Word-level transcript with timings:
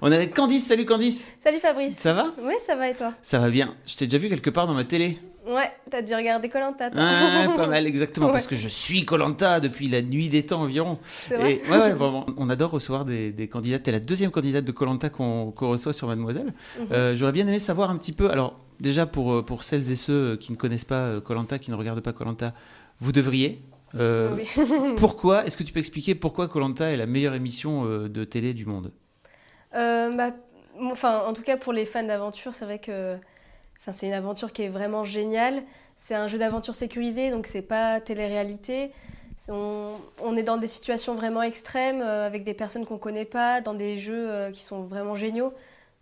On 0.00 0.12
est 0.12 0.16
avec 0.16 0.34
Candice. 0.34 0.66
Salut 0.66 0.84
Candice. 0.84 1.36
Salut 1.42 1.58
Fabrice. 1.58 1.96
Ça 1.96 2.12
va? 2.12 2.26
Oui, 2.42 2.54
ça 2.64 2.76
va 2.76 2.88
et 2.90 2.94
toi? 2.94 3.12
Ça 3.22 3.38
va 3.38 3.50
bien. 3.50 3.74
Je 3.86 3.96
t'ai 3.96 4.06
déjà 4.06 4.18
vu 4.18 4.28
quelque 4.28 4.50
part 4.50 4.66
dans 4.66 4.74
ma 4.74 4.84
télé. 4.84 5.18
Ouais, 5.46 5.70
t'as 5.90 6.02
dû 6.02 6.14
regarder 6.14 6.48
Colanta. 6.48 6.90
Ah, 6.94 7.46
pas 7.56 7.66
mal, 7.66 7.86
exactement, 7.86 8.26
Ouais. 8.26 8.32
parce 8.32 8.46
que 8.46 8.54
je 8.54 8.68
suis 8.68 9.04
Colanta 9.04 9.60
depuis 9.60 9.88
la 9.88 10.02
nuit 10.02 10.28
des 10.28 10.44
temps 10.44 10.60
environ. 10.62 10.98
C'est 11.26 11.36
vrai 11.36 11.54
Et 11.54 11.62
ouais, 11.70 11.78
ouais, 11.78 11.92
vraiment. 11.94 12.26
On 12.36 12.48
adore 12.50 12.70
recevoir 12.70 13.04
des, 13.04 13.32
des 13.32 13.48
candidates. 13.48 13.82
T'es 13.84 13.90
la 13.92 13.98
deuxième 14.00 14.30
candidate 14.30 14.64
de 14.64 14.72
Colanta 14.72 15.08
qu'on 15.10 15.50
reçoit 15.56 15.92
sur 15.92 16.06
Mademoiselle. 16.06 16.52
Mhm. 16.78 16.86
Euh, 16.92 17.16
J'aurais 17.16 17.32
bien 17.32 17.46
aimé 17.48 17.58
savoir 17.58 17.90
un 17.90 17.96
petit 17.96 18.12
peu. 18.12 18.30
Alors, 18.30 18.58
déjà 18.78 19.06
pour, 19.06 19.32
euh, 19.32 19.42
pour 19.42 19.62
celles 19.62 19.90
et 19.90 19.96
ceux 19.96 20.36
qui 20.36 20.52
ne 20.52 20.56
connaissent 20.56 20.84
pas 20.84 21.20
Colanta, 21.22 21.58
qui 21.58 21.70
ne 21.70 21.76
regardent 21.76 22.02
pas 22.02 22.12
Colanta, 22.12 22.52
vous 23.00 23.10
devriez. 23.12 23.62
Euh, 23.94 24.28
Oui. 24.36 24.44
pourquoi 24.96 25.46
Est-ce 25.46 25.56
que 25.56 25.62
tu 25.64 25.72
peux 25.72 25.80
expliquer 25.80 26.14
pourquoi 26.14 26.46
Colanta 26.46 26.90
est 26.92 26.96
la 26.98 27.06
meilleure 27.06 27.34
émission 27.34 27.84
euh, 27.86 28.08
de 28.08 28.22
télé 28.24 28.52
du 28.54 28.66
monde? 28.66 28.86
Euh, 28.86 29.07
bah, 29.72 30.30
bon, 30.78 30.90
enfin, 30.90 31.22
en 31.26 31.32
tout 31.32 31.42
cas 31.42 31.56
pour 31.56 31.72
les 31.72 31.86
fans 31.86 32.02
d'aventure, 32.02 32.54
c'est 32.54 32.64
vrai 32.64 32.78
que 32.78 33.16
enfin, 33.80 33.92
c'est 33.92 34.06
une 34.06 34.12
aventure 34.12 34.52
qui 34.52 34.62
est 34.62 34.68
vraiment 34.68 35.04
géniale. 35.04 35.62
C'est 35.96 36.14
un 36.14 36.28
jeu 36.28 36.38
d'aventure 36.38 36.74
sécurisé, 36.74 37.30
donc 37.30 37.46
c'est 37.46 37.62
pas 37.62 38.00
télé-réalité. 38.00 38.92
On, 39.48 39.92
on 40.22 40.36
est 40.36 40.42
dans 40.42 40.56
des 40.56 40.66
situations 40.66 41.14
vraiment 41.14 41.42
extrêmes, 41.42 42.02
euh, 42.02 42.26
avec 42.26 42.42
des 42.44 42.54
personnes 42.54 42.84
qu'on 42.84 42.98
connaît 42.98 43.24
pas, 43.24 43.60
dans 43.60 43.74
des 43.74 43.96
jeux 43.96 44.28
euh, 44.30 44.50
qui 44.50 44.60
sont 44.60 44.82
vraiment 44.82 45.14
géniaux. 45.14 45.52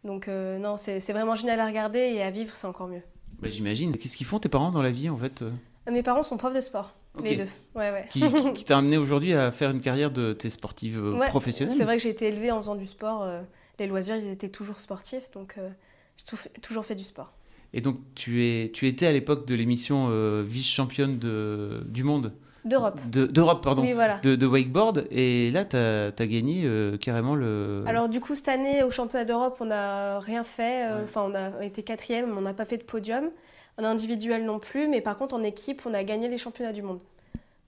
Donc 0.05 0.28
euh, 0.28 0.58
non, 0.58 0.77
c'est 0.77 1.01
vraiment 1.12 1.34
génial 1.34 1.61
à 1.61 1.67
regarder 1.67 1.98
et 1.98 2.23
à 2.23 2.30
vivre, 2.30 2.55
c'est 2.55 2.67
encore 2.67 2.89
mieux. 2.89 3.03
bah, 3.41 3.48
J'imagine. 3.51 3.97
Qu'est-ce 3.97 4.17
qu'ils 4.17 4.27
font 4.27 4.39
tes 4.39 4.48
parents 4.48 4.70
dans 4.70 4.83
la 4.83 4.91
vie 4.91 5.11
en 5.11 5.17
fait 5.17 5.42
euh? 5.42 5.51
Mes 5.91 6.03
parents 6.03 6.23
sont 6.23 6.36
profs 6.36 6.55
de 6.55 6.61
sport, 6.61 6.95
les 7.22 7.36
deux. 7.36 7.45
Ouais, 7.75 7.91
ouais. 7.91 8.06
qui, 8.11 8.20
qui- 8.20 8.53
qui 8.53 8.64
t'a 8.64 8.78
amené 8.78 8.97
aujourd'hui 8.98 9.34
à 9.34 9.50
faire 9.50 9.70
une 9.70 9.81
carrière 9.81 10.11
de 10.11 10.33
tes 10.33 10.50
sportive 10.50 10.98
euh, 10.98 11.19
Ouais, 11.19 11.27
professionnelle 11.28 11.75
C'est 11.77 11.84
vrai 11.84 11.97
que 11.97 12.03
j'ai 12.03 12.11
été 12.11 12.27
élevée 12.28 12.50
en 12.50 12.61
faisant 12.61 12.75
du 12.75 12.86
sport. 12.86 13.23
euh, 13.23 13.41
les 13.78 13.86
loisirs, 13.86 14.17
ils 14.17 14.28
étaient 14.31 14.48
toujours 14.48 14.78
sportifs, 14.78 15.31
donc 15.33 15.55
euh, 15.58 15.69
j'ai 16.17 16.25
tou- 16.25 16.48
toujours 16.62 16.84
fait 16.84 16.95
du 16.95 17.05
sport. 17.05 17.33
Et 17.75 17.81
donc, 17.81 17.98
tu, 18.14 18.45
es, 18.45 18.70
tu 18.73 18.86
étais 18.86 19.06
à 19.06 19.12
l'époque 19.12 19.47
de 19.47 19.55
l'émission 19.55 20.06
euh, 20.11 20.42
vice-championne 20.47 21.19
de- 21.19 21.83
du 21.86 22.05
monde 22.05 22.33
D'Europe. 22.64 22.98
de- 23.11 23.27
D'Europe, 23.27 23.62
pardon. 23.62 23.83
Oui, 23.83 23.92
voilà. 23.92 24.19
De, 24.19 24.34
de 24.34 24.47
wakeboard. 24.47 25.06
Et 25.11 25.51
là, 25.53 25.64
tu 25.64 25.77
as, 25.77 26.11
gagné 26.27 26.63
euh, 26.64 26.96
carrément 26.96 27.35
le. 27.36 27.85
Alors 27.86 28.08
du 28.08 28.19
coup, 28.20 28.35
cette 28.35 28.48
année, 28.48 28.83
au 28.83 28.90
championnat 28.90 29.24
d'Europe, 29.24 29.58
on 29.61 29.67
n'a 29.67 30.19
rien 30.20 30.42
fait. 30.42 30.86
euh, 30.86 30.98
Ouais. 30.98 31.05
Enfin, 31.05 31.30
on 31.30 31.35
a 31.35 31.64
été 31.64 31.83
quatrième, 31.85 32.27
mais 32.33 32.39
on 32.39 32.40
n'a 32.40 32.55
pas 32.55 32.64
fait 32.64 32.79
de 32.79 32.83
podium. 32.83 33.30
En 33.79 33.85
individuel 33.85 34.45
non 34.46 34.58
plus, 34.58 34.89
mais 34.89 35.01
par 35.02 35.17
contre, 35.19 35.35
en 35.35 35.42
équipe, 35.42 35.83
on 35.86 35.92
a 35.95 36.02
gagné 36.02 36.29
les 36.29 36.39
championnats 36.39 36.73
du 36.73 36.80
monde. 36.83 37.01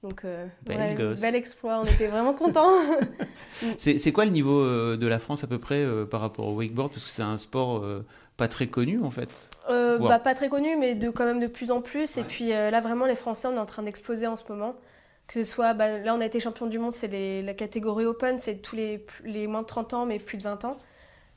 Donc, 0.02 0.24
euh, 0.24 0.46
Bel 0.62 0.78
ouais, 0.78 0.94
gosse. 0.94 1.20
bel 1.20 1.34
exploit, 1.34 1.80
on 1.80 1.84
était 1.84 2.06
vraiment 2.06 2.32
contents. 2.32 2.70
C'est 3.78 4.12
quoi 4.12 4.24
le 4.24 4.30
niveau 4.30 4.60
euh, 4.60 4.96
de 4.96 5.06
la 5.08 5.18
France 5.18 5.42
à 5.42 5.48
peu 5.48 5.58
près 5.58 5.82
euh, 5.82 6.04
par 6.04 6.20
rapport 6.20 6.46
au 6.46 6.54
wakeboard? 6.54 6.92
Parce 6.92 7.04
que 7.04 7.10
c'est 7.10 7.22
un 7.22 7.36
sport 7.36 7.84
pas 8.36 8.46
très 8.46 8.68
connu 8.68 9.02
en 9.02 9.10
fait. 9.10 9.50
Bah, 9.68 10.20
pas 10.20 10.34
très 10.34 10.48
connu, 10.48 10.76
mais 10.76 10.94
de, 10.94 11.10
quand 11.10 11.24
même 11.24 11.40
de 11.40 11.48
plus 11.48 11.70
en 11.72 11.80
plus. 11.80 12.16
Et 12.16 12.22
puis 12.22 12.50
là, 12.50 12.80
vraiment, 12.80 13.06
les 13.06 13.16
Français, 13.16 13.48
on 13.48 13.54
est 13.54 13.58
en 13.58 13.66
train 13.66 13.82
d'exploser 13.82 14.26
en 14.26 14.36
ce 14.36 14.44
moment. 14.48 14.76
Que 15.26 15.34
ce 15.34 15.44
soit, 15.44 15.74
bah, 15.74 15.98
là, 15.98 16.14
on 16.14 16.20
a 16.20 16.24
été 16.24 16.40
champion 16.40 16.66
du 16.66 16.78
monde, 16.78 16.94
c'est 16.94 17.42
la 17.42 17.52
catégorie 17.52 18.06
open, 18.06 18.38
c'est 18.38 18.62
tous 18.62 18.76
les, 18.76 19.04
les 19.24 19.46
moins 19.46 19.60
de 19.60 19.66
30 19.66 19.92
ans, 19.92 20.06
mais 20.06 20.18
plus 20.18 20.38
de 20.38 20.42
20 20.42 20.64
ans. 20.64 20.78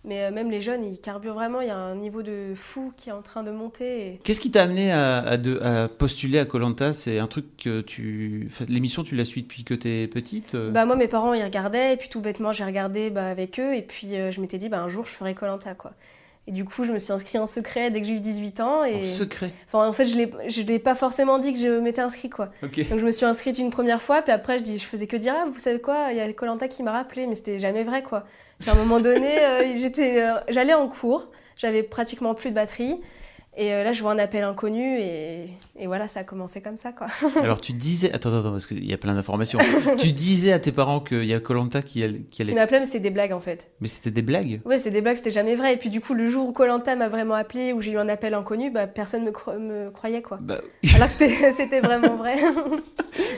Mais 0.04 0.24
euh, 0.24 0.32
même 0.32 0.50
les 0.50 0.62
jeunes, 0.62 0.84
ils 0.84 1.00
carburent 1.00 1.36
vraiment. 1.36 1.62
Il 1.62 1.68
y 1.68 1.72
a 1.72 1.78
un 1.78 1.96
niveau 1.96 2.24
de 2.24 2.54
fou 2.56 2.92
qui 2.98 3.10
est 3.10 3.12
en 3.12 3.22
train 3.22 3.44
de 3.44 3.52
monter. 3.52 4.08
et- 4.14 4.20
Qu'est-ce 4.24 4.40
qui 4.40 4.50
t'a 4.50 4.64
amené 4.64 4.92
à, 4.92 5.20
à 5.20 5.38
de- 5.38 5.60
à 5.60 5.88
postuler 5.88 6.40
à 6.40 6.46
Colanta 6.46 6.94
C'est 6.94 7.20
un 7.20 7.28
truc 7.28 7.46
que 7.58 7.82
tu. 7.82 8.48
enfin, 8.50 8.66
L'émission, 8.68 9.04
tu 9.04 9.16
la 9.16 9.26
suis 9.26 9.44
depuis 9.44 9.64
que 9.64 9.74
t'es 9.76 10.08
petite 10.08 10.56
euh? 10.56 10.72
Bah, 10.72 10.86
moi, 10.86 10.96
mes 10.96 11.08
parents, 11.08 11.34
ils 11.36 11.44
regardaient, 11.44 11.94
et 11.94 11.98
puis 11.98 12.10
tout 12.10 12.20
bêtement, 12.22 12.52
j'ai 12.52 12.64
regardé 12.66 13.12
bah, 13.12 13.26
avec 13.28 13.60
eux, 13.60 13.76
et 13.76 13.84
puis 13.84 14.16
euh, 14.16 14.32
je 14.32 14.42
m'étais 14.42 14.58
dit, 14.58 14.70
bah, 14.70 14.82
un 14.82 14.90
jour, 14.90 15.06
je 15.06 15.12
ferai 15.12 15.36
Colanta, 15.36 15.76
quoi. 15.76 15.94
Et 16.48 16.52
du 16.52 16.66
coup, 16.66 16.84
je 16.84 16.92
me 16.92 16.98
suis 16.98 17.14
inscrite 17.14 17.40
en 17.40 17.46
secret 17.46 17.92
dès 17.92 18.02
que 18.02 18.08
j'ai 18.08 18.16
eu 18.16 18.20
18 18.20 18.60
ans. 18.62 18.84
Et... 18.84 18.96
En 18.96 19.04
secret. 19.04 19.52
Enfin, 19.68 19.88
en 19.88 19.94
fait, 19.94 20.06
je 20.06 20.18
je 20.48 20.62
l'ai 20.64 20.80
pas 20.80 20.96
forcément 20.96 21.38
dit 21.38 21.54
que 21.54 21.60
je 21.60 21.80
m'étais 21.80 22.02
inscrite, 22.02 22.34
quoi. 22.34 22.50
Donc 22.62 23.00
je 23.00 23.06
me 23.06 23.12
suis 23.12 23.26
inscrite 23.26 23.60
une 23.60 23.70
première 23.70 24.02
fois, 24.02 24.22
puis 24.22 24.32
après 24.32 24.58
je 24.58 24.64
dis, 24.64 24.80
je 24.80 24.86
faisais 24.86 25.08
que 25.08 25.18
dire, 25.18 25.36
ah, 25.38 25.46
vous 25.52 25.60
savez 25.60 25.80
quoi, 25.80 26.08
il 26.12 26.18
y 26.18 26.20
a 26.20 26.34
Colanta 26.34 26.68
qui 26.68 26.82
m'a 26.84 26.92
rappelé, 26.92 27.28
mais 27.28 27.36
c'était 27.36 27.60
jamais 27.60 27.84
vrai 27.84 28.02
quoi. 28.02 28.26
Puis 28.60 28.70
à 28.70 28.74
un 28.74 28.76
moment 28.76 29.00
donné, 29.00 29.40
euh, 29.40 29.76
j'étais, 29.76 30.24
euh, 30.24 30.40
j'allais 30.50 30.74
en 30.74 30.88
cours, 30.88 31.28
j'avais 31.58 31.84
pratiquement 31.84 32.34
plus 32.34 32.50
de 32.50 32.56
batterie, 32.56 33.02
et 33.58 33.74
euh, 33.74 33.84
là 33.84 33.92
je 33.94 34.02
vois 34.02 34.12
un 34.14 34.20
appel 34.20 34.44
inconnu, 34.44 35.00
et, 35.00 35.50
et 35.78 35.88
voilà, 35.88 36.08
ça 36.08 36.22
a 36.22 36.24
commencé 36.24 36.62
comme 36.62 36.78
ça 36.78 36.92
quoi. 36.92 37.08
Alors 37.42 37.60
tu 37.62 37.74
disais, 37.74 38.12
attends, 38.14 38.34
attends, 38.38 38.52
parce 38.52 38.66
qu'il 38.66 38.86
y 38.86 38.94
a 38.94 38.98
plein 38.98 39.14
d'informations. 39.16 39.60
tu 39.98 40.12
disais 40.12 40.52
à 40.54 40.60
tes 40.60 40.72
parents 40.72 41.00
qu'il 41.02 41.26
y 41.26 41.34
a 41.34 41.40
Colanta 41.40 41.82
qui, 41.82 42.04
all- 42.04 42.16
qui 42.16 42.24
Qui 42.38 42.42
allait, 42.44 42.54
m'appelait, 42.54 42.80
mais 42.80 42.86
c'était 42.86 43.00
des 43.02 43.10
blagues 43.10 43.34
en 43.34 43.42
fait. 43.42 43.72
mais 43.82 43.88
c'était 43.88 44.12
des 44.12 44.22
blagues? 44.22 44.62
Ouais, 44.66 44.78
c'était 44.78 44.92
des 44.92 45.02
blagues, 45.02 45.18
c'était 45.18 45.32
jamais 45.32 45.56
vrai. 45.56 45.74
Et 45.74 45.78
puis 45.78 45.90
du 45.90 46.00
coup, 46.02 46.14
le 46.14 46.28
jour 46.28 46.48
où 46.48 46.52
Colanta 46.54 46.96
m'a 46.96 47.10
vraiment 47.10 47.34
appelé, 47.36 47.74
où 47.74 47.82
j'ai 47.82 47.92
eu 47.92 47.98
un 47.98 48.08
appel 48.10 48.34
inconnu, 48.34 48.72
bah 48.72 48.88
personne 48.88 49.24
me, 49.26 49.32
cro- 49.32 49.58
me 49.60 49.90
croyait 49.92 50.22
quoi. 50.22 50.38
Bah, 50.42 50.62
Alors 50.96 51.08
que 51.08 51.14
c'était, 51.52 51.82
vraiment 51.82 52.16
vrai. 52.16 52.36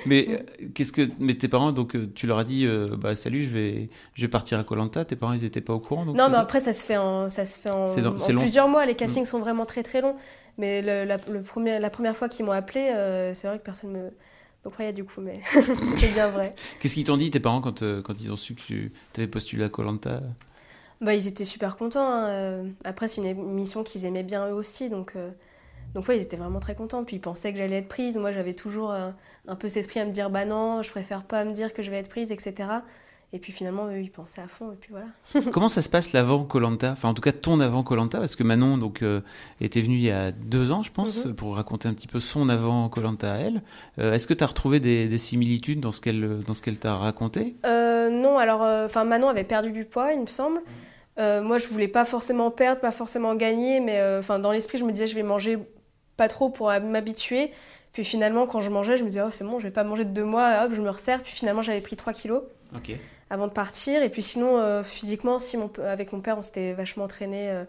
mais 0.05 0.27
euh, 0.29 0.67
qu'est-ce 0.73 0.91
que, 0.91 1.01
mais 1.19 1.35
tes 1.35 1.47
parents, 1.47 1.71
donc 1.71 1.95
euh, 1.95 2.09
tu 2.13 2.27
leur 2.27 2.37
as 2.37 2.43
dit, 2.43 2.65
euh, 2.65 2.87
bah 2.97 3.15
salut, 3.15 3.43
je 3.43 3.49
vais, 3.49 3.89
je 4.15 4.21
vais 4.21 4.27
partir 4.27 4.59
à 4.59 4.63
Colanta. 4.63 5.05
Tes 5.05 5.15
parents, 5.15 5.33
ils 5.33 5.43
étaient 5.45 5.61
pas 5.61 5.73
au 5.73 5.79
courant. 5.79 6.05
Donc 6.05 6.15
Non, 6.17 6.27
mais 6.27 6.35
ça? 6.35 6.41
après, 6.41 6.59
ça 6.59 6.73
se 6.73 6.85
fait 6.85 6.97
en, 6.97 7.29
ça 7.29 7.45
se 7.45 7.59
fait 7.59 7.69
en, 7.71 7.85
plusieurs 8.37 8.67
mois. 8.67 8.85
Les 8.85 8.95
castings 8.95 9.25
sont 9.25 9.39
vraiment 9.39 9.65
très 9.65 9.83
très 9.83 10.01
Mais 10.57 10.81
le, 10.81 11.05
la, 11.05 11.17
le 11.31 11.41
premier, 11.41 11.79
la 11.79 11.89
première 11.89 12.15
fois 12.15 12.29
qu'ils 12.29 12.45
m'ont 12.45 12.51
appelé, 12.51 12.81
euh, 12.93 13.33
c'est 13.33 13.47
vrai 13.47 13.57
que 13.59 13.63
personne 13.63 13.91
me, 13.91 14.11
me 14.65 14.69
croyait 14.71 14.93
du 14.93 15.03
coup, 15.03 15.21
mais 15.21 15.39
c'était 15.95 16.11
bien 16.13 16.27
vrai. 16.29 16.55
Qu'est-ce 16.79 16.93
qu'ils 16.93 17.05
t'ont 17.05 17.17
dit 17.17 17.31
tes 17.31 17.39
parents 17.39 17.61
quand, 17.61 17.81
euh, 17.81 18.01
quand 18.01 18.19
ils 18.21 18.31
ont 18.31 18.37
su 18.37 18.55
que 18.55 18.61
tu 18.63 18.91
avais 19.17 19.27
postulé 19.27 19.63
à 19.63 19.69
Colanta 19.69 20.21
Bah, 21.01 21.13
ils 21.15 21.27
étaient 21.27 21.45
super 21.45 21.75
contents. 21.75 22.07
hein. 22.07 22.27
Euh, 22.29 22.63
Après, 22.85 23.07
c'est 23.07 23.21
une 23.21 23.27
émission 23.27 23.83
qu'ils 23.83 24.05
aimaient 24.05 24.23
bien 24.23 24.47
eux 24.49 24.53
aussi, 24.53 24.89
donc, 24.89 25.13
donc 25.95 26.07
ouais, 26.07 26.17
ils 26.17 26.23
étaient 26.23 26.37
vraiment 26.37 26.59
très 26.59 26.75
contents. 26.75 27.03
Puis 27.03 27.17
ils 27.17 27.21
pensaient 27.21 27.51
que 27.51 27.57
j'allais 27.57 27.77
être 27.77 27.87
prise. 27.87 28.17
Moi, 28.17 28.31
j'avais 28.31 28.53
toujours 28.53 28.91
euh, 28.91 29.11
un 29.47 29.55
peu 29.55 29.69
cet 29.69 29.77
esprit 29.77 29.99
à 29.99 30.05
me 30.05 30.11
dire, 30.11 30.29
bah 30.29 30.45
non, 30.45 30.81
je 30.83 30.91
préfère 30.91 31.23
pas 31.23 31.43
me 31.45 31.51
dire 31.53 31.73
que 31.73 31.81
je 31.83 31.91
vais 31.91 31.97
être 31.97 32.09
prise, 32.09 32.31
etc. 32.31 32.69
Et 33.35 33.39
puis 33.39 33.51
finalement, 33.51 33.87
eux, 33.87 33.99
ils 33.99 34.11
pensaient 34.11 34.41
à 34.41 34.47
fond, 34.47 34.71
et 34.71 34.75
puis 34.75 34.91
voilà. 34.91 35.07
Comment 35.51 35.67
ça 35.67 35.81
se 35.81 35.89
passe 35.89 36.13
l'avant 36.13 36.43
Colanta? 36.43 36.91
Enfin, 36.91 37.09
en 37.09 37.13
tout 37.15 37.21
cas, 37.23 37.31
ton 37.31 37.59
avant 37.59 37.81
Colanta, 37.81 38.19
parce 38.19 38.35
que 38.35 38.43
Manon 38.43 38.77
donc 38.77 39.01
euh, 39.01 39.21
était 39.59 39.81
venue 39.81 39.95
il 39.95 40.03
y 40.03 40.11
a 40.11 40.31
deux 40.31 40.71
ans, 40.71 40.83
je 40.83 40.91
pense, 40.91 41.25
Mhm. 41.25 41.33
pour 41.35 41.55
raconter 41.55 41.87
un 41.87 41.93
petit 41.95 42.07
peu 42.07 42.19
son 42.19 42.47
avant 42.47 42.87
Colanta 42.89 43.33
à 43.33 43.37
elle. 43.37 43.63
Euh, 43.97 44.13
Est-ce 44.13 44.27
que 44.27 44.35
tu 44.35 44.43
as 44.43 44.47
retrouvé 44.47 44.79
des, 44.79 45.07
des 45.07 45.17
similitudes 45.17 45.79
dans 45.79 45.91
ce 45.91 45.99
qu'elle 45.99 46.39
dans 46.45 46.53
ce 46.53 46.61
qu'elle 46.61 46.77
t'a 46.77 46.95
raconté? 46.95 47.55
Euh, 47.65 48.09
non, 48.11 48.37
alors, 48.37 48.61
enfin, 48.85 49.03
Manon 49.03 49.29
avait 49.29 49.43
perdu 49.43 49.71
du 49.71 49.85
poids, 49.85 50.13
il 50.13 50.21
me 50.21 50.27
semble. 50.27 50.61
Euh, 51.19 51.41
moi, 51.41 51.57
je 51.57 51.67
voulais 51.67 51.87
pas 51.87 52.05
forcément 52.05 52.51
perdre, 52.51 52.81
pas 52.81 52.91
forcément 52.91 53.33
gagner, 53.35 53.79
mais 53.79 53.97
euh, 53.99 54.19
enfin, 54.19 54.37
dans 54.39 54.51
l'esprit, 54.51 54.77
je 54.77 54.83
me 54.85 54.91
disais, 54.91 55.07
je 55.07 55.15
vais 55.15 55.23
manger 55.23 55.57
pas 56.17 56.27
trop 56.27 56.49
pour 56.49 56.69
euh, 56.69 56.79
m'habituer. 56.79 57.51
Puis 57.93 58.03
finalement, 58.03 58.45
quand 58.47 58.61
je 58.61 58.69
mangeais, 58.71 58.97
je 58.97 59.03
me 59.03 59.09
disais, 59.09 59.21
oh, 59.25 59.29
c'est 59.31 59.43
bon, 59.43 59.57
je 59.59 59.63
vais 59.65 59.71
pas 59.71 59.83
manger 59.83 60.05
de 60.05 60.09
deux 60.11 60.23
mois, 60.23 60.63
hop, 60.65 60.71
je 60.75 60.81
me 60.81 60.89
resserre. 60.89 61.21
Puis 61.23 61.31
finalement, 61.31 61.61
j'avais 61.63 61.81
pris 61.81 61.95
3 61.95 62.13
kilos 62.13 62.43
Ok. 62.75 62.97
Avant 63.33 63.47
de 63.47 63.51
partir. 63.53 64.03
Et 64.03 64.09
puis 64.09 64.21
sinon, 64.21 64.57
euh, 64.59 64.83
physiquement, 64.83 65.39
si 65.39 65.57
mon, 65.57 65.71
avec 65.85 66.13
mon 66.13 66.21
père, 66.21 66.37
on 66.37 66.41
s'était 66.41 66.73
vachement 66.73 67.05
entraîné 67.05 67.49
euh, 67.49 67.63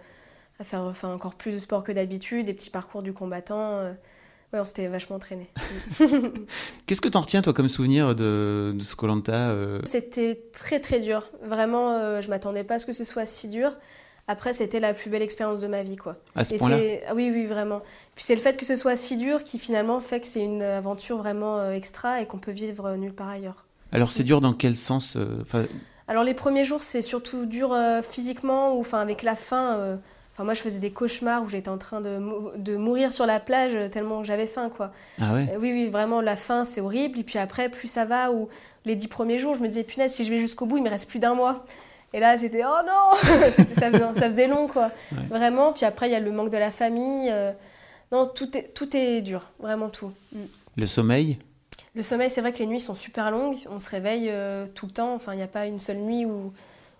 à 0.60 0.64
faire 0.64 0.80
enfin, 0.80 1.12
encore 1.12 1.34
plus 1.34 1.54
de 1.54 1.58
sport 1.58 1.82
que 1.82 1.92
d'habitude, 1.92 2.46
des 2.46 2.54
petits 2.54 2.70
parcours 2.70 3.02
du 3.02 3.12
combattant. 3.12 3.78
euh. 3.78 3.92
ouais, 4.52 4.60
on 4.60 4.64
s'était 4.64 4.88
vachement 4.88 5.16
entraîné. 5.16 5.48
Qu'est-ce 6.86 7.00
que 7.00 7.08
t'en 7.08 7.22
retiens, 7.22 7.42
toi, 7.42 7.52
comme 7.52 7.68
souvenir 7.68 8.14
de, 8.14 8.72
de 8.76 8.82
ce 8.84 8.94
Colanta 8.96 9.54
C'était 9.84 10.40
très 10.52 10.80
très 10.80 11.00
dur. 11.00 11.24
Vraiment, 11.42 11.92
euh, 11.92 12.20
je 12.20 12.28
m'attendais 12.30 12.64
pas 12.64 12.74
à 12.74 12.78
ce 12.78 12.86
que 12.86 12.92
ce 12.92 13.04
soit 13.04 13.26
si 13.26 13.48
dur. 13.48 13.76
après, 14.28 14.52
c'était 14.52 14.80
la 14.80 14.92
plus 14.94 15.10
belle 15.10 15.22
expérience 15.22 15.60
de 15.60 15.66
ma 15.66 15.82
vie, 15.82 15.96
quoi. 15.96 16.16
À 16.34 16.44
ce 16.44 16.54
point-là? 16.54 16.78
c'est- 16.78 17.02
ah 17.08 17.14
oui, 17.14 17.30
oui, 17.32 17.46
vraiment. 17.46 17.80
Puis 18.14 18.24
c'est 18.24 18.34
le 18.34 18.40
fait 18.40 18.56
que 18.56 18.64
ce 18.64 18.76
soit 18.76 18.96
si 18.96 19.16
dur 19.16 19.44
qui 19.44 19.58
finalement 19.58 19.98
fait 20.00 20.20
que 20.20 20.26
c'est 20.26 20.44
une 20.44 20.62
aventure 20.62 21.16
vraiment 21.18 21.58
euh, 21.58 21.72
extra 21.72 22.20
et 22.20 22.26
qu'on 22.26 22.38
peut 22.38 22.52
vivre 22.52 22.86
euh, 22.86 22.96
nulle 22.96 23.14
part 23.14 23.28
ailleurs. 23.28 23.64
Alors 23.94 24.12
c'est 24.12 24.24
dur 24.24 24.40
dans 24.42 24.52
quel 24.52 24.76
sens 24.76 25.16
euh, 25.16 25.42
Alors 26.08 26.24
les 26.24 26.34
premiers 26.34 26.64
jours, 26.64 26.82
c'est 26.82 27.00
surtout 27.02 27.46
dur 27.46 27.72
euh, 27.72 28.02
physiquement 28.02 28.74
ou 28.76 28.80
enfin 28.80 28.98
avec 29.00 29.22
la 29.22 29.36
faim. 29.36 29.76
euh, 29.78 29.96
Enfin 30.36 30.42
moi, 30.42 30.54
je 30.54 30.62
faisais 30.62 30.80
des 30.80 30.90
cauchemars 30.90 31.44
où 31.44 31.48
j'étais 31.48 31.68
en 31.68 31.78
train 31.78 32.00
de, 32.00 32.18
mou- 32.18 32.50
de 32.56 32.76
mourir 32.76 33.12
sur 33.12 33.24
la 33.24 33.38
plage 33.38 33.78
tellement 33.92 34.24
j'avais 34.24 34.48
faim, 34.48 34.68
quoi. 34.68 34.90
Ah 35.20 35.32
ouais? 35.32 35.48
Euh, 35.52 35.58
Oui, 35.60 35.70
oui, 35.72 35.86
vraiment, 35.88 36.20
la 36.20 36.34
faim, 36.34 36.64
c'est 36.64 36.80
horrible. 36.80 37.20
Et 37.20 37.22
puis 37.22 37.38
après, 37.38 37.68
plus 37.68 37.86
ça 37.86 38.04
va, 38.04 38.32
ou 38.32 38.48
les 38.84 38.96
dix 38.96 39.06
premiers 39.06 39.38
jours, 39.38 39.54
je 39.54 39.60
me 39.62 39.68
disais, 39.68 39.84
punaise, 39.84 40.12
si 40.12 40.24
je 40.24 40.30
vais 40.30 40.38
jusqu'au 40.38 40.66
bout, 40.66 40.78
il 40.78 40.82
me 40.82 40.90
reste 40.90 41.08
plus 41.08 41.20
d'un 41.20 41.34
mois. 41.34 41.64
Et 42.12 42.18
là, 42.18 42.36
c'était, 42.36 42.62
oh 42.66 42.82
non 42.84 43.16
ça, 43.52 43.92
faisait, 43.92 43.98
ça 44.14 44.22
faisait 44.22 44.48
long, 44.48 44.66
quoi. 44.66 44.90
Ouais. 45.12 45.18
Vraiment. 45.30 45.72
Puis 45.72 45.84
après, 45.84 46.08
il 46.08 46.12
y 46.12 46.16
a 46.16 46.20
le 46.20 46.32
manque 46.32 46.50
de 46.50 46.58
la 46.58 46.72
famille. 46.72 47.28
euh, 47.30 47.52
Non, 48.10 48.26
tout 48.26 48.58
est, 48.58 48.74
tout 48.74 48.96
est 48.96 49.22
dur, 49.22 49.50
vraiment 49.60 49.88
tout. 49.88 50.10
Mm. 50.32 50.38
Le 50.78 50.86
sommeil? 50.86 51.38
Le 51.94 52.02
sommeil, 52.02 52.28
c'est 52.30 52.40
vrai 52.40 52.52
que 52.52 52.58
les 52.58 52.66
nuits 52.66 52.80
sont 52.80 52.94
super 52.94 53.30
longues. 53.30 53.56
On 53.70 53.78
se 53.78 53.88
réveille 53.90 54.28
euh, 54.30 54.66
tout 54.74 54.86
le 54.86 54.92
temps. 54.92 55.14
Enfin, 55.14 55.32
il 55.32 55.36
n'y 55.36 55.42
a 55.42 55.48
pas 55.48 55.66
une 55.66 55.78
seule 55.78 55.98
nuit 55.98 56.24
où, 56.26 56.52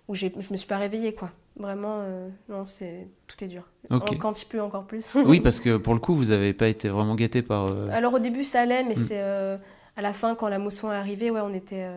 où 0.07 0.15
je 0.15 0.27
me 0.51 0.57
suis 0.57 0.67
pas 0.67 0.77
réveillée, 0.77 1.13
quoi. 1.13 1.31
Vraiment, 1.57 1.99
euh, 2.01 2.27
non, 2.49 2.65
c'est 2.65 3.07
tout 3.27 3.41
est 3.43 3.47
dur. 3.47 3.63
Ok. 3.89 4.11
En- 4.13 4.15
Quand 4.17 4.41
il 4.41 4.45
pleut, 4.45 4.61
encore 4.61 4.85
plus. 4.85 5.15
Oui, 5.25 5.39
parce 5.41 5.59
que 5.59 5.77
pour 5.77 5.93
le 5.93 5.99
coup, 5.99 6.15
vous 6.15 6.25
n'avez 6.25 6.53
pas 6.53 6.67
été 6.67 6.87
vraiment 6.89 7.15
gâté 7.15 7.41
par. 7.41 7.69
euh, 7.69 7.89
Alors 7.91 8.13
au 8.13 8.19
début 8.19 8.43
ça 8.43 8.61
allait, 8.61 8.83
mais 8.83 8.95
Mm. 8.95 8.97
c'est 9.07 9.21
à 9.21 10.01
la 10.01 10.13
fin 10.13 10.35
quand 10.35 10.47
la 10.49 10.59
mousson 10.59 10.91
est 10.91 10.95
arrivée, 10.95 11.31
ouais, 11.31 11.41
on 11.41 11.53
était 11.53 11.87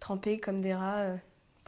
trempés 0.00 0.38
comme 0.38 0.60
des 0.60 0.74
rats 0.74 1.14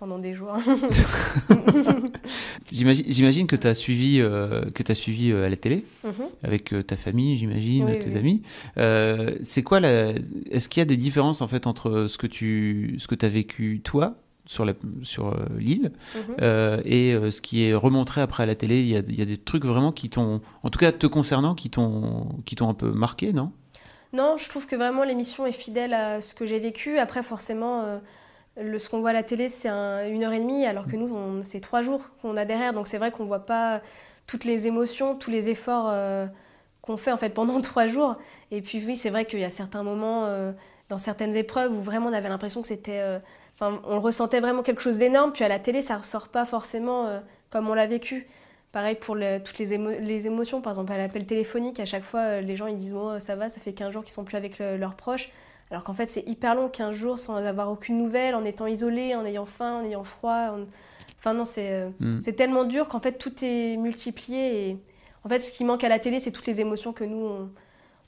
pendant 0.03 0.19
des 0.19 0.33
jours. 0.33 0.57
J'imagine 2.73 3.47
que 3.47 3.55
tu 3.55 3.69
as 3.69 3.75
suivi, 3.75 4.19
euh, 4.21 4.63
que 4.75 4.83
as 4.91 4.97
suivi 4.97 5.31
euh, 5.31 5.47
à 5.47 5.49
la 5.49 5.57
télé, 5.57 5.85
Mhm. 6.03 6.13
avec 6.43 6.73
euh, 6.73 6.83
ta 6.83 6.97
famille, 6.97 7.37
j'imagine, 7.37 7.85
Oui, 7.85 8.01
tes 8.01 8.11
oui. 8.11 8.17
amis. 8.19 8.43
Euh, 8.79 9.37
c'est 9.43 9.63
quoi 9.63 9.79
la. 9.79 10.09
Est-ce 10.51 10.69
qu'il 10.69 10.81
y 10.81 10.83
a 10.83 10.87
des 10.87 10.97
différences 10.97 11.41
en 11.41 11.47
fait 11.47 11.69
entre 11.69 12.07
ce 12.09 12.19
que 12.19 12.27
tu 12.27 12.97
ce 12.99 13.07
que 13.07 13.15
as 13.25 13.29
vécu 13.29 13.81
toi 13.85 14.17
sur 14.45 14.65
la- 14.65 14.73
sur 15.05 15.37
l'île 15.57 15.93
Mhm. 16.17 16.21
euh, 16.41 16.83
et 16.85 17.13
euh, 17.15 17.31
ce 17.31 17.41
qui 17.41 17.63
est 17.63 17.73
remontré 17.75 18.23
après 18.23 18.43
à 18.43 18.47
la 18.47 18.57
télé? 18.57 18.81
Il 18.81 18.89
y, 18.89 18.97
a, 18.97 19.03
il 19.07 19.17
y 19.17 19.23
a 19.23 19.27
des 19.27 19.39
trucs 19.39 19.65
vraiment 19.65 19.93
qui 19.93 20.11
t'ont 20.11 20.41
en 20.65 20.71
tout 20.71 20.81
cas 20.81 20.91
te 20.91 21.07
concernant 21.07 21.55
qui 21.55 21.71
t'ont 21.71 22.27
qui 22.45 22.57
t'ont 22.57 22.69
un 22.69 22.75
peu 22.75 22.91
marqué 22.91 23.33
non? 23.33 23.53
Non, 24.13 24.35
je 24.37 24.49
trouve 24.49 24.67
que 24.67 24.75
vraiment 24.75 25.05
l'émission 25.05 25.47
est 25.47 25.53
fidèle 25.53 25.95
à 25.95 26.21
ce 26.21 26.35
que 26.35 26.45
j'ai 26.45 26.59
vécu. 26.59 26.99
Après 26.99 27.23
forcément, 27.23 27.83
euh, 27.83 27.99
le, 28.61 28.79
ce 28.79 28.89
qu'on 28.91 29.01
voit 29.01 29.11
à 29.11 29.15
la 29.15 29.23
télé 29.23 29.49
c'est 29.49 29.69
un- 29.69 30.07
une 30.09 30.25
heure 30.25 30.33
et 30.33 30.41
demie, 30.41 30.67
alors 30.67 30.87
que 30.87 30.97
nous 30.97 31.41
c'est 31.43 31.61
trois 31.61 31.83
jours 31.83 32.11
qu'on 32.21 32.37
a 32.37 32.45
derrière. 32.45 32.73
Donc 32.73 32.87
c'est 32.87 32.99
vrai 32.99 33.11
qu'on 33.11 33.25
voit 33.25 33.47
pas 33.47 33.81
toutes 34.27 34.45
les 34.45 34.67
émotions, 34.67 35.15
tous 35.17 35.31
les 35.31 35.49
efforts 35.51 35.89
euh, 35.91 36.27
qu'on 36.83 36.97
fait 36.97 37.13
en 37.13 37.17
fait 37.17 37.31
pendant 37.35 37.61
trois 37.63 37.87
jours. 37.87 38.17
Et 38.51 38.61
puis 38.63 38.83
oui, 38.87 38.97
c'est 38.97 39.11
vrai 39.11 39.25
qu'il 39.25 39.41
y 39.41 39.45
a 39.45 39.51
certains 39.51 39.83
moments 39.83 40.27
euh, 40.27 40.53
dans 40.89 40.99
certaines 40.99 41.35
épreuves 41.37 41.73
où 41.73 41.81
vraiment 41.81 42.09
on 42.11 42.13
avait 42.13 42.29
l'impression 42.29 42.61
que 42.63 42.69
c'était, 42.69 43.01
euh, 43.01 43.19
on 43.61 44.01
ressentait 44.01 44.41
vraiment 44.41 44.63
quelque 44.63 44.83
chose 44.83 44.99
d'énorme. 44.99 45.33
Puis 45.33 45.45
à 45.45 45.49
la 45.49 45.59
télé, 45.59 45.83
ça 45.83 45.97
ressort 45.97 46.29
pas 46.29 46.45
forcément 46.45 47.09
comme 47.51 47.69
on 47.71 47.75
l'a 47.75 47.87
vécu. 47.87 48.27
Pareil 48.73 48.95
pour 48.95 49.17
toutes 49.45 49.59
les, 49.59 49.75
émo- 49.79 49.99
les 50.01 50.27
émotions, 50.27 50.63
par 50.63 50.73
exemple 50.73 50.93
à 50.93 50.97
l'appel 50.99 51.27
téléphonique, 51.27 51.79
à 51.79 51.85
chaque 51.85 52.05
fois 52.05 52.41
les 52.41 52.57
gens 52.57 52.67
ils 52.67 52.77
disent 52.77 52.95
oh, 52.95 53.19
ça 53.21 53.37
va, 53.37 53.49
ça 53.51 53.61
fait 53.61 53.75
15 53.75 53.93
jours 53.93 54.03
qu'ils 54.03 54.13
sont 54.15 54.25
plus 54.25 54.37
avec 54.37 54.59
le- 54.59 54.77
leurs 54.79 54.95
proches. 54.97 55.31
Alors 55.73 55.83
qu'en 55.85 55.95
fait 55.95 56.09
c'est 56.09 56.29
hyper 56.29 56.55
long, 56.55 56.69
15 56.69 56.95
jours 56.95 57.19
sans 57.19 57.35
avoir 57.37 57.71
aucune 57.71 57.99
nouvelle, 57.99 58.35
en 58.37 58.45
étant 58.45 58.67
isolé, 58.69 59.15
en 59.17 59.25
ayant 59.25 59.47
faim, 59.47 59.81
en 59.81 59.85
ayant 59.85 60.05
froid. 60.05 60.51
en- 60.53 60.67
Enfin 61.19 61.35
non, 61.35 61.45
c'est 61.45 61.73
euh, 61.73 61.89
Mm. 62.01 62.21
c'est 62.21 62.33
tellement 62.35 62.65
dur 62.65 62.89
qu'en 62.89 63.01
fait 63.01 63.13
tout 63.19 63.33
est 63.43 63.77
multiplié. 63.79 64.69
Et 64.71 64.77
en 65.25 65.29
fait 65.29 65.41
ce 65.41 65.53
qui 65.53 65.65
manque 65.65 65.83
à 65.85 65.89
la 65.89 65.99
télé 65.99 66.21
c'est 66.21 66.31
toutes 66.33 66.47
les 66.47 66.61
émotions 66.61 66.93
que 66.93 67.05
nous 67.05 67.17
on, 67.25 67.51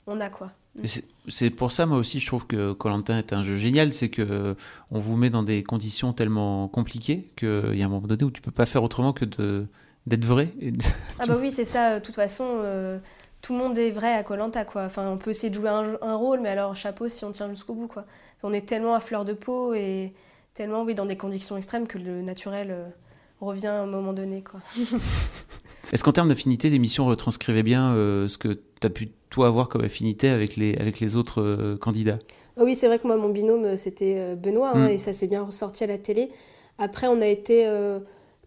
on 0.07 0.21
a 0.21 0.29
quoi. 0.29 0.51
Et 0.83 0.87
c'est- 1.29 1.49
pour 1.49 1.71
ça, 1.71 1.85
moi 1.85 1.97
aussi, 1.97 2.19
je 2.19 2.27
trouve 2.27 2.45
que 2.45 2.73
Colantin 2.73 3.17
est 3.17 3.31
un 3.31 3.43
jeu 3.43 3.57
génial. 3.57 3.93
C'est 3.93 4.09
que 4.09 4.21
euh, 4.21 4.53
on 4.91 4.99
vous 4.99 5.15
met 5.15 5.29
dans 5.29 5.41
des 5.41 5.63
conditions 5.63 6.11
tellement 6.11 6.67
compliquées 6.67 7.31
qu'il 7.37 7.75
y 7.75 7.81
a 7.81 7.85
un 7.85 7.89
moment 7.89 8.05
donné 8.05 8.25
où 8.25 8.29
tu 8.31 8.41
peux 8.41 8.51
pas 8.51 8.65
faire 8.65 8.83
autrement 8.83 9.13
que 9.13 9.23
d'être 10.05 10.25
vrai. 10.25 10.53
et 10.59 10.71
de- 10.71 10.83
Ah 11.17 11.25
bah 11.27 11.37
oui, 11.39 11.49
c'est 11.49 11.63
ça. 11.65 11.99
De 11.99 12.05
toute 12.05 12.15
façon, 12.15 12.45
euh, 12.49 12.99
tout 13.45 13.53
le 13.53 13.59
monde 13.59 13.77
est 13.77 13.91
vrai 13.91 14.11
à 14.13 14.23
Colanta, 14.23 14.65
quoi. 14.65 14.85
Enfin, 14.85 15.07
on 15.07 15.17
peut 15.19 15.29
essayer 15.29 15.49
de 15.51 15.55
jouer 15.55 15.69
un, 15.69 15.97
un 16.01 16.15
rôle, 16.15 16.39
mais 16.39 16.49
alors 16.49 16.75
chapeau 16.75 17.07
si 17.07 17.23
on 17.25 17.31
tient 17.31 17.47
jusqu'au 17.49 17.73
bout, 17.75 17.87
quoi. 17.87 18.05
On 18.41 18.51
est 18.53 18.65
tellement 18.65 18.95
à 18.95 18.99
fleur 18.99 19.23
de 19.23 19.33
peau 19.33 19.73
et 19.75 20.13
tellement, 20.55 20.81
oui, 20.83 20.95
dans 20.95 21.05
des 21.05 21.15
conditions 21.17 21.55
extrêmes 21.55 21.85
que 21.87 21.97
le 21.99 22.21
naturel 22.23 22.69
euh, 22.71 22.85
revient 23.41 23.67
à 23.67 23.81
un 23.81 23.85
moment 23.85 24.13
donné, 24.13 24.43
quoi. 24.43 24.61
Est-ce 25.93 26.03
qu'en 26.03 26.11
termes 26.11 26.29
d'affinité, 26.29 26.69
l'émission 26.71 27.05
retranscrivait 27.05 27.61
bien 27.63 27.93
euh, 27.93 28.27
ce 28.27 28.37
que 28.39 28.47
tu 28.81 28.87
as 28.87 28.89
pu 28.89 29.11
toi 29.29 29.47
avoir 29.47 29.69
comme 29.69 29.83
affinité 29.83 30.29
avec 30.29 30.55
les 30.55 30.75
avec 30.77 30.99
les 30.99 31.15
autres 31.15 31.41
euh, 31.41 31.77
candidats? 31.77 32.17
Ah 32.57 32.63
oui, 32.63 32.75
c'est 32.75 32.87
vrai 32.87 32.97
que 32.97 33.05
moi, 33.05 33.17
mon 33.17 33.29
binôme, 33.29 33.77
c'était 33.77 34.15
euh, 34.17 34.35
Benoît, 34.35 34.71
hein, 34.73 34.87
Mm. 34.87 34.91
et 34.91 34.97
ça 34.97 35.13
s'est 35.13 35.27
bien 35.27 35.43
ressorti 35.43 35.83
à 35.83 35.87
la 35.87 35.99
télé. 35.99 36.31
Après, 36.79 37.07
on 37.07 37.21
a 37.21 37.27
été 37.27 37.67
euh, 37.67 37.99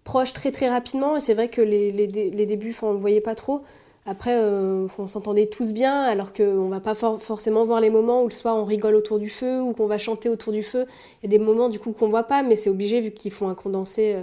proches 0.03 0.33
très 0.33 0.51
très 0.51 0.69
rapidement, 0.69 1.17
et 1.17 1.21
c'est 1.21 1.35
vrai 1.35 1.49
que 1.49 1.61
les, 1.63 1.93
les, 1.93 2.09
dé- 2.09 2.31
les 2.31 2.47
débuts, 2.47 2.71
enfin, 2.71 2.89
on 2.89 2.91
ne 2.91 2.95
le 2.97 3.01
voyait 3.01 3.21
pas 3.21 3.35
trop. 3.37 3.63
Après, 4.11 4.35
euh, 4.35 4.87
on 4.99 5.07
s'entendait 5.07 5.47
tous 5.47 5.73
bien, 5.73 6.03
alors 6.03 6.33
qu'on 6.33 6.65
ne 6.65 6.71
va 6.71 6.81
pas 6.81 6.95
for- 6.95 7.21
forcément 7.21 7.67
voir 7.67 7.81
les 7.81 7.91
moments 7.91 8.23
où 8.23 8.25
le 8.25 8.33
soir 8.33 8.57
on 8.57 8.65
rigole 8.65 8.95
autour 8.95 9.19
du 9.19 9.29
feu, 9.29 9.61
ou 9.61 9.75
qu'on 9.75 9.87
va 9.87 9.99
chanter 9.99 10.31
autour 10.31 10.53
du 10.53 10.63
feu. 10.63 10.87
Il 11.23 11.31
y 11.31 11.35
a 11.35 11.39
des 11.39 11.45
moments 11.45 11.69
du 11.69 11.79
coup 11.79 11.93
qu'on 11.93 12.09
voit 12.09 12.23
pas, 12.23 12.43
mais 12.43 12.57
c'est 12.57 12.71
obligé 12.71 13.01
vu 13.03 13.11
qu'ils 13.11 13.33
font 13.33 13.49
un 13.51 13.55
condensé 13.55 14.15
euh, 14.15 14.23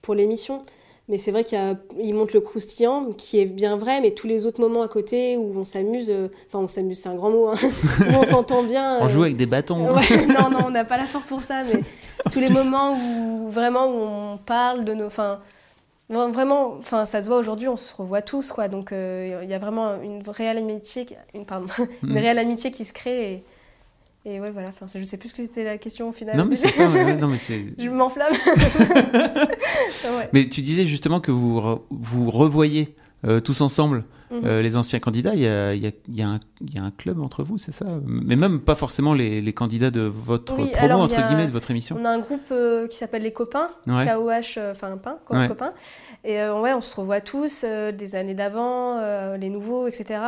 pour 0.00 0.14
l'émission. 0.14 0.62
Mais 1.08 1.18
c'est 1.18 1.30
vrai 1.30 1.44
qu'il 1.44 2.14
montre 2.16 2.32
le 2.34 2.40
croustillant, 2.40 3.12
qui 3.16 3.38
est 3.38 3.44
bien 3.44 3.76
vrai, 3.76 4.00
mais 4.00 4.10
tous 4.12 4.26
les 4.26 4.44
autres 4.46 4.60
moments 4.60 4.82
à 4.82 4.88
côté 4.88 5.36
où 5.36 5.52
on 5.56 5.64
s'amuse, 5.64 6.08
euh, 6.10 6.28
enfin 6.48 6.58
on 6.64 6.66
s'amuse, 6.68 6.98
c'est 6.98 7.08
un 7.10 7.14
grand 7.14 7.30
mot, 7.30 7.48
hein, 7.48 7.54
où 8.00 8.12
on 8.18 8.24
s'entend 8.24 8.62
bien. 8.64 8.98
On 9.02 9.06
joue 9.08 9.22
avec 9.22 9.36
des 9.36 9.46
bâtons. 9.46 9.94
Ouais, 9.94 10.26
non, 10.26 10.50
non, 10.50 10.58
on 10.66 10.70
n'a 10.70 10.84
pas 10.84 10.96
la 10.96 11.04
force 11.04 11.28
pour 11.28 11.42
ça, 11.42 11.62
mais 11.62 11.80
tous 12.32 12.40
les 12.40 12.48
moments 12.64 12.94
où 12.96 13.50
vraiment 13.50 13.86
où 13.86 13.98
on 14.34 14.38
parle 14.38 14.84
de 14.84 14.94
nos. 14.94 15.04
Enfin, 15.06 15.38
non, 16.08 16.30
vraiment, 16.30 16.74
enfin, 16.78 17.04
ça 17.06 17.22
se 17.22 17.28
voit 17.28 17.38
aujourd'hui, 17.38 17.66
on 17.68 17.76
se 17.76 17.94
revoit 17.94 18.22
tous, 18.22 18.52
quoi. 18.52 18.68
Donc, 18.68 18.92
euh, 18.92 19.40
il 19.42 19.50
y 19.50 19.54
a 19.54 19.58
vraiment 19.58 20.00
une 20.02 20.22
réelle 20.28 20.58
amitié, 20.58 21.04
qui- 21.04 21.16
une, 21.34 21.44
pardon, 21.46 21.66
une 22.02 22.10
Mm. 22.12 22.16
réelle 22.18 22.38
amitié 22.38 22.70
qui 22.70 22.84
se 22.84 22.92
crée. 22.92 23.32
Et, 24.24 24.34
et 24.36 24.40
ouais, 24.40 24.50
voilà, 24.50 24.68
enfin, 24.68 24.86
je 24.92 25.02
sais 25.04 25.16
plus 25.18 25.30
ce 25.30 25.34
que 25.34 25.42
c'était 25.42 25.64
la 25.64 25.78
question 25.78 26.08
au 26.08 26.12
final. 26.12 26.36
Non 26.36 26.44
mais 26.44 26.56
c'est 26.56 26.68
ça. 26.68 26.86
ouais, 26.88 27.04
ouais, 27.04 27.16
non 27.16 27.28
mais 27.28 27.38
c'est. 27.38 27.64
je 27.78 27.88
m'enflamme. 27.90 28.32
ouais. 30.04 30.28
Mais 30.32 30.48
tu 30.48 30.62
disais 30.62 30.84
justement 30.86 31.20
que 31.20 31.30
vous 31.30 31.60
vous 31.90 32.30
revoyez 32.30 32.94
euh, 33.24 33.40
tous 33.40 33.60
ensemble 33.60 34.04
Mhm. 34.30 34.40
euh, 34.44 34.60
les 34.62 34.76
anciens 34.76 34.98
candidats. 34.98 35.34
Il 35.34 35.40
y 35.40 35.46
a, 35.46 35.72
il 35.74 35.80
y, 35.82 35.86
a, 35.86 35.92
il 36.08 36.14
y, 36.16 36.22
a 36.22 36.28
un- 36.28 36.40
il 36.60 36.74
y 36.74 36.78
a 36.78 36.82
un 36.82 36.90
club 36.90 37.20
entre 37.20 37.44
vous, 37.44 37.58
c'est 37.58 37.70
ça? 37.70 37.86
Mais 38.04 38.34
même 38.34 38.58
pas 38.60 38.74
forcément 38.74 39.14
les, 39.14 39.40
les 39.40 39.52
candidats 39.52 39.92
de 39.92 40.00
votre 40.00 40.54
Oui, 40.58 40.70
promo 40.72 40.84
alors, 40.84 41.00
entre 41.02 41.24
guillemets 41.28 41.46
de 41.46 41.52
votre 41.52 41.70
émission. 41.70 41.96
On 42.00 42.04
a 42.04 42.10
un 42.10 42.18
groupe 42.18 42.40
euh, 42.50 42.88
qui 42.88 42.96
s'appelle 42.96 43.22
Les 43.22 43.32
Copains, 43.32 43.70
Ouais. 43.86 44.04
KOH, 44.04 44.58
enfin 44.72 44.90
un 44.90 44.96
pain, 44.96 45.18
quoi, 45.26 45.38
Ouais. 45.38 45.48
copains. 45.48 45.72
Et 46.24 46.38
ouais, 46.38 46.72
on 46.74 46.80
se 46.80 46.96
revoit 46.98 47.20
tous, 47.20 47.64
des 47.96 48.14
années 48.16 48.34
d'avant, 48.34 49.00
les 49.36 49.48
nouveaux, 49.48 49.86
etc. 49.86 50.18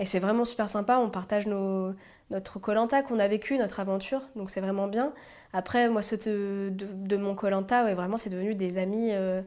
Et 0.00 0.04
c'est 0.06 0.18
vraiment 0.18 0.44
super 0.44 0.68
sympa, 0.68 0.98
on 0.98 1.08
partage 1.08 1.46
nos, 1.46 1.92
notre 2.32 2.58
Colanta 2.58 3.02
qu'on 3.02 3.20
a 3.20 3.28
vécu, 3.28 3.56
notre 3.56 3.78
aventure, 3.78 4.22
donc 4.34 4.50
c'est 4.50 4.60
vraiment 4.60 4.88
bien. 4.88 5.12
Après, 5.52 5.88
moi, 5.88 6.02
ceux 6.02 6.16
de, 6.16 6.70
de, 6.70 6.86
de 6.92 7.16
mon 7.16 7.36
Colanta, 7.36 7.84
ouais, 7.84 7.94
vraiment, 7.94 8.16
c'est 8.16 8.30
devenu 8.30 8.56
des 8.56 8.78
amis, 8.78 9.10
euh, 9.12 9.42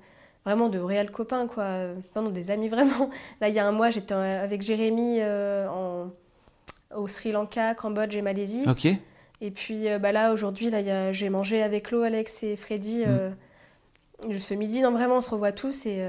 vraiment 0.48 0.70
de 0.70 0.80
réels 0.80 1.12
copains, 1.12 1.46
quoi. 1.48 1.68
Non, 2.16 2.30
des 2.30 2.50
amis 2.52 2.70
vraiment. 2.76 3.10
Là, 3.42 3.50
il 3.50 3.56
y 3.56 3.60
a 3.60 3.68
un 3.68 3.72
mois, 3.72 3.90
j'étais 3.90 4.14
euh, 4.14 4.44
avec 4.44 4.62
Jérémy 4.62 5.18
euh, 5.22 5.68
en, 5.68 6.12
au 6.96 7.08
Sri 7.08 7.32
Lanka, 7.32 7.76
Cambodge 7.76 8.16
et 8.16 8.22
Malaisie. 8.22 8.64
Ok. 8.68 8.88
Et 9.40 9.52
puis 9.52 9.88
euh, 9.88 10.00
bah 10.00 10.12
là, 10.12 10.34
aujourd'hui, 10.34 10.70
là, 10.72 10.78
a- 10.80 11.12
j'ai 11.12 11.30
mangé 11.30 11.62
avec 11.62 11.92
Lo, 11.92 12.02
Alex 12.02 12.44
et 12.44 12.56
Freddy 12.56 13.04
euh, 13.06 13.30
ce 14.40 14.54
midi. 14.54 14.82
Non, 14.82 14.92
vraiment, 14.92 15.18
on 15.18 15.22
se 15.22 15.30
revoit 15.30 15.52
tous 15.52 15.86
et 15.86 16.04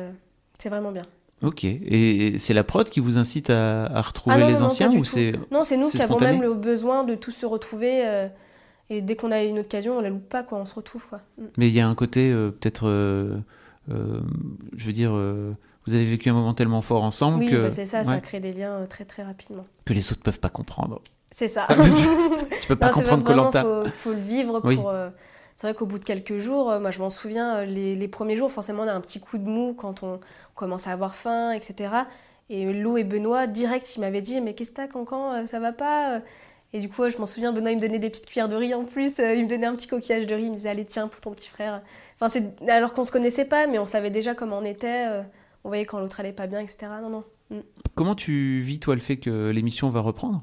c'est 0.59 0.69
vraiment 0.69 0.93
bien. 0.93 1.03
Ok. 1.43 1.65
Et 1.65 2.35
c'est 2.39 2.55
la 2.55 2.65
prod 2.65 2.89
qui 2.89 3.01
vous 3.01 3.17
incite 3.19 3.51
à, 3.51 3.85
à 3.85 4.01
retrouver 4.01 4.37
Ah 4.37 4.41
non, 4.41 4.47
les 4.49 4.55
non, 4.55 4.63
anciens 4.63 4.91
ou 4.91 5.05
c'est 5.05 5.33
Non, 5.51 5.63
c'est 5.63 5.77
nous 5.77 5.89
qui 5.89 6.01
avons 6.03 6.19
même 6.19 6.43
le 6.43 6.55
besoin 6.55 7.05
de 7.05 7.15
tous 7.15 7.31
se 7.33 7.47
retrouver. 7.47 8.03
euh, 8.07 8.29
et 8.91 9.03
dès 9.03 9.15
qu'on 9.17 9.31
a 9.31 9.43
une 9.43 9.59
occasion, 9.59 9.99
on 9.99 10.01
la 10.01 10.09
loupe 10.09 10.29
pas, 10.29 10.43
quoi. 10.43 10.59
On 10.59 10.65
se 10.65 10.75
retrouve, 10.75 11.07
quoi. 11.07 11.21
Mm. 11.37 11.45
Mais 11.59 11.69
il 11.69 11.75
y 11.75 11.81
a 11.81 11.87
un 11.87 11.95
côté 11.95 12.31
euh, 12.33 12.51
peut-être, 12.51 12.89
euh, 12.89 13.37
je 13.89 14.87
veux 14.87 14.93
dire, 14.93 15.11
euh, 15.15 15.53
vous 15.87 15.95
avez 15.95 16.05
vécu 16.05 16.29
un 16.29 16.33
moment 16.35 16.55
tellement 16.55 16.83
fort 16.83 17.03
ensemble 17.05 17.39
Oui, 17.39 17.51
que, 17.51 17.63
bah, 17.63 17.71
c'est 17.71 17.87
ça, 17.87 18.05
ça 18.05 18.21
crée 18.21 18.41
des 18.41 18.53
liens 18.53 18.73
euh, 18.73 18.87
très, 18.87 19.05
très 19.05 19.23
rapidement. 19.23 19.67
que 19.85 19.93
les 19.93 20.11
autres 20.13 20.23
peuvent 20.23 20.41
pas 20.41 20.51
comprendre. 20.51 21.01
C'est 21.31 21.49
ça. 21.49 21.67
Ça 21.69 21.75
Tu 22.61 22.69
peux 22.69 22.77
pas 22.77 22.89
Non, 22.89 22.93
comprendre 22.95 23.25
vraiment, 23.25 23.51
Colanta. 23.51 23.63
faut, 23.63 23.85
faut 23.91 24.13
le 24.13 24.21
vivre 24.21 24.61
Oui. 24.65 24.77
pour. 24.77 24.91
euh, 24.91 25.11
c'est 25.57 25.67
vrai 25.67 25.75
qu'au 25.75 25.87
bout 25.87 25.99
de 25.99 26.05
quelques 26.05 26.39
jours, 26.39 26.71
euh, 26.71 26.79
moi 26.81 26.91
je 26.93 27.01
m'en 27.01 27.11
souviens, 27.11 27.57
euh, 27.59 27.65
les, 27.65 27.97
les 27.97 28.09
premiers 28.09 28.37
jours, 28.37 28.51
forcément, 28.51 28.85
on 28.85 28.89
a 28.89 28.93
un 28.93 29.01
petit 29.01 29.19
coup 29.21 29.39
de 29.39 29.49
mou 29.49 29.75
quand 29.77 30.03
on 30.03 30.21
commence 30.55 30.87
à 30.87 30.93
avoir 30.93 31.15
faim, 31.17 31.51
etc. 31.53 31.91
Et 32.49 32.73
Lou 32.73 32.97
et 32.97 33.05
Benoît, 33.05 33.47
direct, 33.47 33.97
ils 33.97 34.01
m'avaient 34.01 34.23
dit 34.23 34.41
Mais 34.41 34.55
qu'est-ce 34.55 34.71
que 34.71 34.77
t'as, 34.77 34.89
Cancan? 34.89 35.33
Euh, 35.33 35.47
Ça 35.47 35.59
va 35.61 35.73
pas 35.73 36.15
euh 36.17 36.21
Et 36.73 36.81
du 36.81 36.89
coup, 36.89 37.09
je 37.09 37.17
m'en 37.19 37.27
souviens, 37.27 37.53
Benoît, 37.53 37.71
il 37.71 37.77
me 37.77 37.81
donnait 37.81 37.99
des 37.99 38.11
petites 38.11 38.27
cuillères 38.27 38.49
de 38.49 38.57
riz 38.57 38.75
en 38.75 38.85
plus. 38.85 39.19
il 39.19 39.45
me 39.45 39.49
donnait 39.49 39.67
un 39.67 39.75
petit 39.75 39.89
coquillage 39.89 40.27
de 40.27 40.35
riz. 40.35 40.45
Il 40.45 40.51
me 40.51 40.57
disait, 40.57 40.69
allez, 40.69 40.85
tiens, 40.85 41.09
pour 41.09 41.21
ton 41.21 41.31
petit 41.31 41.49
frère. 41.49 41.83
Enfin, 42.17 42.29
c'est 42.29 42.69
alors 42.69 42.93
qu'on 42.93 43.05
se 43.05 43.13
connaissait 43.13 43.45
pas, 43.45 43.67
mais 43.67 43.79
on 43.79 43.87
savait 43.87 44.11
déjà 44.11 44.35
comment 44.35 44.59
on 44.59 44.65
était. 44.65 45.07
on 45.65 45.69
voyait 45.69 45.85
quand 45.85 46.01
l'autre 46.01 46.21
allait 46.21 46.33
pas 46.33 46.47
bien, 46.47 46.61
etc. 46.61 46.89
Non, 47.03 47.11
non. 47.11 47.25
Mm. 47.51 47.61
Comment 47.95 48.15
tu 48.15 48.61
vis, 48.61 48.81
toi, 48.81 48.95
le 48.95 49.01
fait 49.01 49.17
que 49.17 49.51
l'émission 49.51 49.89
va 49.89 50.01
reprendre 50.01 50.43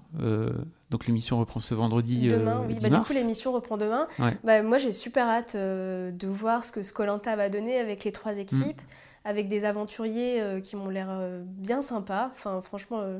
donc 0.91 1.08
l'émission 1.08 1.39
reprend 1.39 1.60
ce 1.60 1.74
vendredi. 1.74 2.27
Demain, 2.27 2.63
oui. 2.67 2.77
Bah, 2.79 2.89
du 2.89 3.00
coup, 3.01 3.12
l'émission 3.12 3.51
reprend 3.51 3.75
demain. 3.75 4.08
Bah, 4.44 4.62
moi, 4.62 4.77
j'ai 4.77 4.91
super 4.91 5.27
hâte 5.27 5.55
de 5.55 6.27
voir 6.27 6.63
ce 6.63 6.72
que 6.72 6.84
Scolanta 6.84 7.36
va 7.36 7.50
donner 7.50 7.79
avec 7.79 8.03
les 8.03 8.12
trois 8.12 8.38
équipes. 8.38 8.79
Mm 8.79 8.86
avec 9.25 9.48
des 9.48 9.65
aventuriers 9.65 10.39
euh, 10.41 10.62
qui 10.62 10.75
m'ont 10.75 10.88
l'air 10.88 11.08
euh, 11.10 11.41
bien 11.44 11.82
sympas. 11.82 12.29
Enfin, 12.32 12.62
franchement, 12.62 13.00
euh, 13.01 13.20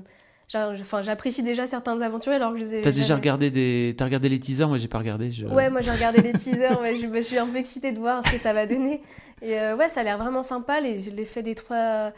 Enfin, 0.54 1.02
j'apprécie 1.02 1.44
déjà 1.44 1.66
certains 1.68 2.00
aventuriers 2.02 2.38
alors 2.38 2.54
que 2.54 2.60
je 2.60 2.64
les 2.64 2.76
ai. 2.76 2.82
T'as 2.82 2.92
déjà 2.92 3.16
regardé 3.16 3.52
des, 3.52 3.96
t'as 3.98 4.06
regardé 4.06 4.30
les 4.30 4.40
teasers? 4.40 4.68
Moi, 4.68 4.78
j'ai 4.78 4.88
pas 4.88 5.00
regardé. 5.00 5.30
Ouais, 5.52 5.70
moi 5.70 5.82
j'ai 5.82 5.92
regardé 5.92 6.22
les 6.22 6.34
teasers. 6.34 6.80
Ouais, 6.80 6.98
je, 6.98 7.22
suis 7.24 7.38
un 7.38 7.48
peu 7.48 7.58
excitée 7.58 7.92
de 7.92 8.00
voir 8.00 8.26
ce 8.26 8.32
que 8.32 8.38
ça 8.38 8.54
va 8.54 8.66
donner. 8.66 9.02
Et 9.42 9.56
ouais, 9.74 9.90
ça 9.90 10.02
a 10.02 10.04
l'air 10.04 10.18
vraiment 10.18 10.44
sympa. 10.44 10.80
L'effet 10.80 11.42
des 11.42 11.56
trois, 11.56 12.12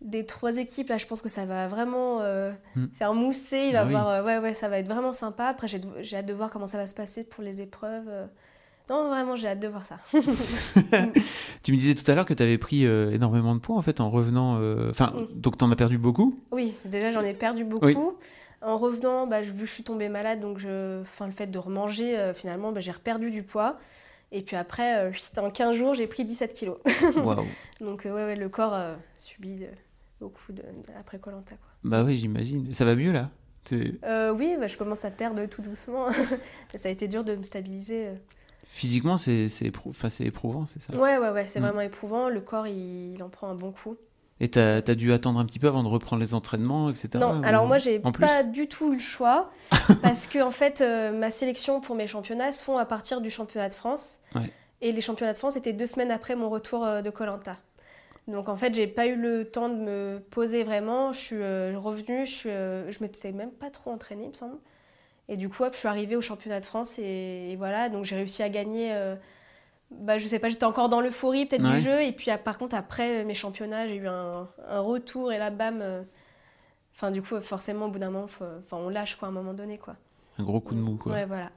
des 0.00 0.26
trois 0.26 0.56
équipes 0.58 0.88
là, 0.88 0.98
je 0.98 1.06
pense 1.06 1.22
que 1.22 1.28
ça 1.28 1.44
va 1.44 1.68
vraiment 1.68 2.20
hmm. 2.74 2.88
faire 2.92 3.14
mousser. 3.14 3.68
Il 3.68 3.72
va 3.72 3.86
ah 3.94 4.22
ouais, 4.24 4.38
ouais, 4.38 4.54
ça 4.54 4.68
va 4.68 4.78
être 4.78 4.88
vraiment 4.88 5.12
sympa. 5.12 5.46
Après, 5.46 5.68
j'ai 5.68 6.16
hâte 6.16 6.26
de 6.26 6.34
voir 6.34 6.50
comment 6.50 6.66
ça 6.66 6.78
va 6.78 6.86
se 6.86 6.94
passer 6.94 7.24
pour 7.24 7.44
les 7.44 7.60
épreuves. 7.60 8.10
Non, 8.88 9.08
vraiment, 9.08 9.36
j'ai 9.36 9.48
hâte 9.48 9.60
de 9.60 9.68
voir 9.68 9.84
ça. 9.84 9.98
tu 11.62 11.72
me 11.72 11.76
disais 11.76 11.94
tout 11.94 12.10
à 12.10 12.14
l'heure 12.14 12.24
que 12.24 12.32
tu 12.32 12.42
avais 12.42 12.56
pris 12.56 12.86
euh, 12.86 13.12
énormément 13.12 13.54
de 13.54 13.60
poids 13.60 13.76
en 13.76 13.82
fait 13.82 14.00
en 14.00 14.08
revenant. 14.08 14.58
Euh, 14.60 14.90
enfin, 14.90 15.12
mm. 15.14 15.40
donc 15.40 15.58
tu 15.58 15.64
en 15.64 15.70
as 15.70 15.76
perdu 15.76 15.98
beaucoup 15.98 16.34
Oui, 16.52 16.74
déjà 16.86 17.10
j'en 17.10 17.22
ai 17.22 17.34
perdu 17.34 17.64
beaucoup. 17.64 18.16
En 18.60 18.76
revenant, 18.76 19.26
bah, 19.26 19.40
vu 19.40 19.52
que 19.52 19.66
je 19.66 19.72
suis 19.72 19.84
tombée 19.84 20.08
malade, 20.08 20.40
donc 20.40 20.58
je... 20.58 21.00
enfin, 21.02 21.26
le 21.26 21.32
fait 21.32 21.46
de 21.46 21.58
remanger, 21.58 22.18
euh, 22.18 22.34
finalement, 22.34 22.72
bah, 22.72 22.80
j'ai 22.80 22.90
reperdu 22.90 23.30
du 23.30 23.44
poids. 23.44 23.78
Et 24.32 24.42
puis 24.42 24.56
après, 24.56 25.10
en 25.38 25.50
15 25.50 25.76
jours, 25.76 25.94
j'ai 25.94 26.06
pris 26.06 26.24
17 26.24 26.52
kilos. 26.52 26.76
Donc 27.80 28.02
ouais, 28.04 28.10
ouais, 28.10 28.36
le 28.36 28.50
corps 28.50 28.76
subit 29.14 29.60
beaucoup 30.20 30.52
de... 30.52 30.62
après 30.98 31.18
Colanta. 31.18 31.54
Bah 31.82 32.04
oui, 32.04 32.18
j'imagine. 32.18 32.74
Ça 32.74 32.84
va 32.84 32.94
mieux 32.94 33.12
là? 33.12 33.30
Oui, 33.72 34.56
bah, 34.60 34.66
je 34.66 34.76
commence 34.76 35.06
à 35.06 35.10
perdre 35.10 35.46
tout 35.46 35.62
doucement. 35.62 36.08
ça 36.74 36.90
a 36.90 36.92
été 36.92 37.08
dur 37.08 37.24
de 37.24 37.36
me 37.36 37.42
stabiliser. 37.42 38.08
Physiquement, 38.70 39.16
c'est 39.16 39.48
éprouvant, 39.62 40.66
c'est 40.66 40.80
ça 40.80 40.96
Ouais, 40.96 41.16
ouais, 41.16 41.30
ouais, 41.30 41.46
c'est 41.46 41.58
mm. 41.58 41.62
vraiment 41.62 41.80
éprouvant. 41.80 42.28
Le 42.28 42.40
corps, 42.40 42.66
il, 42.66 43.20
en 43.22 43.30
prend 43.30 43.48
un 43.48 43.54
bon 43.54 43.72
coup. 43.72 43.96
Et 44.40 44.50
tu 44.50 44.58
as, 44.58 44.82
dû 44.82 45.12
attendre 45.12 45.40
un 45.40 45.46
petit 45.46 45.58
peu 45.58 45.66
avant 45.66 45.82
de 45.82 45.88
reprendre 45.88 46.22
les 46.22 46.34
entraînements, 46.34 46.88
etc. 46.88 47.08
Non, 47.14 47.42
alors 47.42 47.66
moi, 47.66 47.78
j'ai 47.78 47.98
pas 47.98 48.44
du 48.44 48.68
tout 48.68 48.92
eu 48.92 48.96
le 48.96 49.00
choix. 49.00 49.50
parce 50.02 50.28
que, 50.28 50.40
en 50.40 50.50
fait, 50.50 50.80
euh, 50.80 51.10
ma 51.12 51.30
sélection 51.30 51.80
pour 51.80 51.96
mes 51.96 52.06
championnats 52.06 52.52
se 52.52 52.62
font 52.62 52.76
à 52.76 52.84
partir 52.84 53.20
du 53.20 53.30
championnat 53.30 53.70
de 53.70 53.74
France. 53.74 54.18
Et 54.80 54.92
les 54.92 55.00
championnats 55.00 55.32
de 55.32 55.38
France 55.38 55.56
étaient 55.56 55.72
deux 55.72 55.86
semaines 55.86 56.12
après 56.12 56.36
mon 56.36 56.50
retour 56.50 56.84
euh, 56.84 57.02
de 57.02 57.10
Colanta. 57.10 57.56
Donc 58.28 58.48
en 58.48 58.56
fait, 58.56 58.74
j'ai 58.74 58.86
pas 58.86 59.06
eu 59.06 59.16
le 59.16 59.46
temps 59.46 59.70
de 59.70 59.74
me 59.74 60.22
poser 60.30 60.62
vraiment. 60.62 61.12
Je 61.12 61.18
suis 61.18 61.36
euh, 61.40 61.72
revenue, 61.76 62.26
je, 62.26 62.30
suis, 62.30 62.50
je 62.50 62.98
m'étais 63.00 63.32
même 63.32 63.50
pas 63.50 63.70
trop 63.70 63.90
entraînée, 63.90 64.24
il 64.24 64.28
me 64.28 64.34
semble. 64.34 64.58
Et 65.28 65.36
du 65.36 65.48
coup, 65.48 65.62
hop, 65.62 65.74
je 65.74 65.78
suis 65.78 65.88
arrivée 65.88 66.16
au 66.16 66.20
championnat 66.20 66.58
de 66.60 66.64
France 66.64 66.98
et, 66.98 67.54
voilà, 67.56 67.88
donc 67.90 68.04
j'ai 68.04 68.16
réussi 68.16 68.42
à 68.42 68.48
gagner. 68.48 68.92
Euh, 68.94 69.14
bah, 69.90 70.18
je 70.18 70.26
sais 70.26 70.38
pas, 70.38 70.48
j'étais 70.48 70.64
encore 70.64 70.88
dans 70.88 71.00
l'euphorie 71.00 71.46
peut-être 71.46 71.70
du 71.70 71.80
jeu. 71.80 72.02
Et 72.02 72.12
puis 72.12 72.30
par 72.44 72.56
contre, 72.56 72.74
après 72.74 73.24
mes 73.24 73.34
championnats, 73.34 73.86
j'ai 73.86 73.96
eu 73.96 74.08
un, 74.08 74.48
retour 74.68 75.32
et 75.32 75.38
là, 75.38 75.50
bam. 75.50 75.80
Euh, 75.82 76.02
enfin, 76.96 77.10
du 77.10 77.20
coup, 77.20 77.38
forcément, 77.40 77.86
au 77.86 77.90
bout 77.90 77.98
d'un 77.98 78.10
moment, 78.10 78.24
enfin, 78.24 78.48
on 78.72 78.88
lâche 78.88 79.16
quoi, 79.16 79.28
à 79.28 79.30
un 79.30 79.34
moment 79.34 79.52
donné. 79.52 79.76
quoi. 79.76 79.96
Un 80.38 80.44
gros 80.44 80.60
coup 80.60 80.74
de 80.74 80.80
mou, 80.80 80.96
quoi. 80.96 81.12
Ouais, 81.12 81.26
voilà. 81.26 81.50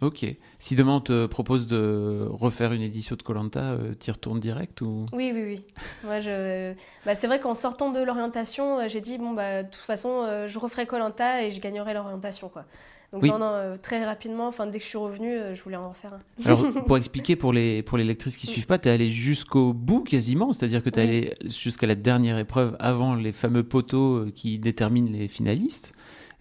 Ok. 0.00 0.24
Si 0.58 0.76
demain 0.76 0.94
on 0.94 1.00
te 1.00 1.26
propose 1.26 1.66
de 1.66 2.26
refaire 2.30 2.72
une 2.72 2.80
édition 2.80 3.16
de 3.16 3.22
Colanta, 3.22 3.72
euh, 3.72 3.92
tu 4.00 4.08
y 4.08 4.12
retournes 4.12 4.40
direct 4.40 4.80
ou? 4.80 5.04
Oui, 5.12 5.30
oui, 5.34 5.42
oui. 5.44 5.66
Moi, 6.04 6.20
je... 6.20 6.72
bah, 7.04 7.14
c'est 7.14 7.26
vrai 7.26 7.38
qu'en 7.38 7.54
sortant 7.54 7.90
de 7.90 8.00
l'orientation, 8.00 8.88
j'ai 8.88 9.02
dit 9.02 9.18
bon 9.18 9.32
bah 9.32 9.62
de 9.62 9.68
toute 9.68 9.82
façon, 9.82 10.46
je 10.46 10.58
referai 10.58 10.86
Colanta 10.86 11.42
et 11.42 11.50
je 11.50 11.60
gagnerai 11.60 11.92
l'orientation 11.92 12.48
quoi. 12.48 12.64
Donc 13.12 13.24
non, 13.24 13.38
euh, 13.42 13.76
très 13.76 14.04
rapidement, 14.04 14.46
enfin, 14.46 14.66
dès 14.66 14.78
que 14.78 14.84
je 14.84 14.88
suis 14.88 14.98
revenue, 14.98 15.34
euh, 15.34 15.54
je 15.54 15.62
voulais 15.62 15.76
en 15.76 15.92
faire 15.92 16.14
un. 16.14 16.20
Alors, 16.44 16.64
pour 16.86 16.96
expliquer 16.96 17.34
pour 17.34 17.52
les, 17.52 17.82
pour 17.82 17.98
les 17.98 18.04
lectrices 18.04 18.36
qui 18.36 18.46
ne 18.46 18.52
suivent 18.52 18.66
pas, 18.66 18.78
tu 18.78 18.88
es 18.88 18.92
allé 18.92 19.10
jusqu'au 19.10 19.72
bout 19.72 20.04
quasiment, 20.04 20.52
c'est-à-dire 20.52 20.82
que 20.82 20.90
tu 20.90 21.00
es 21.00 21.02
allé 21.02 21.34
jusqu'à 21.44 21.88
la 21.88 21.96
dernière 21.96 22.38
épreuve 22.38 22.76
avant 22.78 23.16
les 23.16 23.32
fameux 23.32 23.64
poteaux 23.64 24.18
euh, 24.18 24.32
qui 24.32 24.58
déterminent 24.58 25.10
les 25.10 25.26
finalistes. 25.26 25.92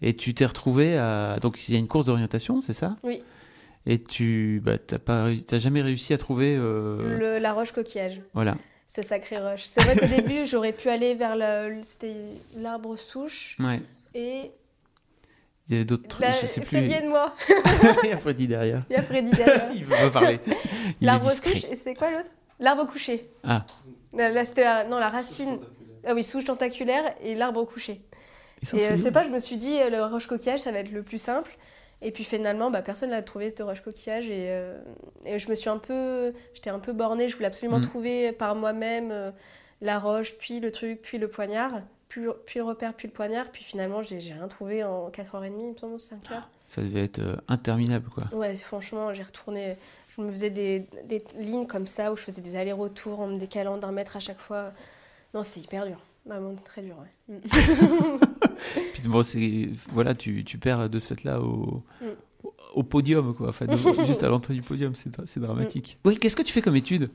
Et 0.04 0.16
tu 0.16 0.34
t'es 0.36 0.46
retrouvé 0.46 0.96
à. 0.96 1.38
Donc, 1.42 1.68
il 1.68 1.74
y 1.74 1.76
a 1.76 1.80
une 1.80 1.88
course 1.88 2.06
d'orientation, 2.06 2.62
c'est 2.62 2.74
ça? 2.74 2.96
Oui. 3.04 3.22
Et 3.86 4.02
tu 4.02 4.62
bah, 4.64 4.78
n'as 5.08 5.60
jamais 5.60 5.82
réussi 5.82 6.14
à 6.14 6.18
trouver. 6.18 6.56
Le, 6.56 7.40
la 7.40 7.52
roche 7.52 7.72
coquillage. 7.72 8.22
Voilà. 8.34 8.56
Ce 8.88 9.02
sacré 9.02 9.40
roche. 9.40 9.64
C'est 9.66 9.84
vrai 9.84 9.96
qu'au 9.98 10.08
début, 10.08 10.46
j'aurais 10.46 10.72
pu 10.72 10.90
aller 10.90 11.16
vers 11.16 11.36
l'arbre 11.36 12.98
souche. 12.98 13.58
Ouais. 13.60 13.82
Et 14.14 14.52
il 15.70 15.74
y 15.74 15.76
avait 15.76 15.86
d'autres 15.86 16.08
trucs, 16.08 16.26
je 16.42 16.48
sais 16.48 16.62
plus. 16.62 16.78
Freddy 16.80 16.94
et 16.94 17.08
moi. 17.08 17.36
il 18.04 18.10
y 18.10 18.12
a 18.12 18.18
Freddy 18.18 18.48
derrière. 18.48 18.84
Il 18.90 18.94
y 18.94 18.96
a 18.96 19.04
Freddy 19.04 19.30
derrière. 19.30 19.72
il 19.76 19.86
veut 19.86 20.12
parler. 20.12 20.40
L'arbre 21.00 21.30
souche, 21.30 21.64
et 21.70 21.76
c'était 21.76 21.94
quoi 21.94 22.10
l'autre? 22.10 22.30
L'arbre 22.60 22.88
couché. 22.88 23.30
Ah. 23.44 23.66
Là, 24.14 24.44
c'était 24.46 24.64
la... 24.64 24.84
Non, 24.86 24.98
la 24.98 25.10
racine. 25.10 25.60
Ah 26.08 26.14
oui, 26.16 26.24
souche 26.24 26.46
tentaculaire 26.46 27.04
et 27.22 27.36
l'arbre 27.36 27.64
couché. 27.66 28.02
Et 28.74 28.88
euh, 28.88 28.98
c'est 28.98 29.12
pas, 29.12 29.24
je 29.24 29.30
me 29.30 29.40
suis 29.40 29.58
dit, 29.58 29.80
euh, 29.80 29.90
le 29.90 30.04
roche 30.04 30.26
coquillage, 30.26 30.62
ça 30.62 30.72
va 30.72 30.80
être 30.80 30.92
le 30.92 31.04
plus 31.04 31.22
simple. 31.22 31.56
Et 32.02 32.12
puis 32.12 32.24
finalement, 32.24 32.72
bah, 32.72 32.82
personne 32.82 33.12
n'a 33.12 33.22
trouvé 33.22 33.54
ce 33.56 33.62
roche 33.62 33.82
coquillage. 33.82 34.30
Et, 34.30 34.48
euh, 34.50 34.78
et, 35.26 35.38
je 35.38 35.50
me 35.50 35.56
suis 35.56 35.70
un 35.70 35.78
peu. 35.78 36.34
J'étais 36.56 36.70
un 36.70 36.80
peu 36.80 36.94
bornée. 36.94 37.30
Je 37.30 37.36
voulais 37.36 37.48
absolument 37.48 37.80
mm. 37.80 37.88
trouver 37.88 38.32
par 38.32 38.56
moi-même 38.56 39.34
la 39.82 40.00
roche, 40.00 40.36
puis 40.38 40.60
le 40.60 40.72
truc, 40.72 41.02
puis 41.02 41.20
le 41.20 41.28
poignard 41.28 41.82
puis, 42.10 42.24
le 42.24 42.64
repère, 42.64 42.94
puis 42.96 43.08
le 43.08 43.14
poignard. 43.14 43.52
Puis 43.52 43.64
finalement, 43.64 44.02
j'ai 44.02 44.18
rien 44.18 44.48
trouvé 44.48 44.84
en 44.84 45.10
4h30, 45.10 45.54
il 45.60 45.72
me 45.72 45.78
semble, 45.78 45.96
5h. 45.96 46.42
Ça 46.68 46.82
devait 46.82 47.04
être 47.04 47.20
euh, 47.20 47.36
interminable, 47.48 48.10
quoi. 48.10 48.24
Ouais, 48.38 48.56
franchement, 48.56 49.14
j'ai 49.14 49.24
retourné. 49.24 49.76
Je 50.16 50.22
me 50.22 50.32
faisais 50.32 50.50
des, 50.50 50.88
des, 51.06 51.24
lignes 51.38 51.68
comme 51.68 51.88
ça 51.88 52.12
où 52.12 52.16
je 52.16 52.22
faisais 52.22 52.42
des 52.42 52.56
allers-retours 52.56 53.20
en 53.20 53.28
me 53.28 53.40
décalant 53.40 53.78
d'un 53.78 53.92
mètre 53.92 54.18
à 54.18 54.20
chaque 54.20 54.40
fois. 54.40 54.72
Non, 55.34 55.44
c'est 55.44 55.62
hyper 55.62 55.86
dur. 55.86 56.00
Vraiment 56.26 56.54
très 56.56 56.82
dur, 56.82 56.96
ouais. 57.00 57.36
Mm. 57.36 57.40
puis 58.94 59.02
bon, 59.08 59.24
voilà, 59.90 60.14
tu, 60.14 60.44
tu, 60.44 60.58
perds 60.58 60.90
de 60.90 61.00
cette 61.00 61.24
là 61.24 61.40
au, 61.42 61.84
mm. 62.02 62.48
au 62.74 62.84
podium, 62.84 63.34
quoi. 63.36 63.50
Enfin, 63.50 63.66
juste 64.06 64.24
à 64.24 64.30
l'entrée 64.30 64.56
du 64.56 64.62
podium, 64.62 64.94
c'est 64.96 65.40
dramatique. 65.40 66.00
Mm. 66.04 66.08
Oui, 66.08 66.18
qu'est-ce 66.18 66.36
que 66.36 66.44
tu 66.44 66.54
fais 66.54 66.62
comme 66.62 66.76
étude? 66.76 67.10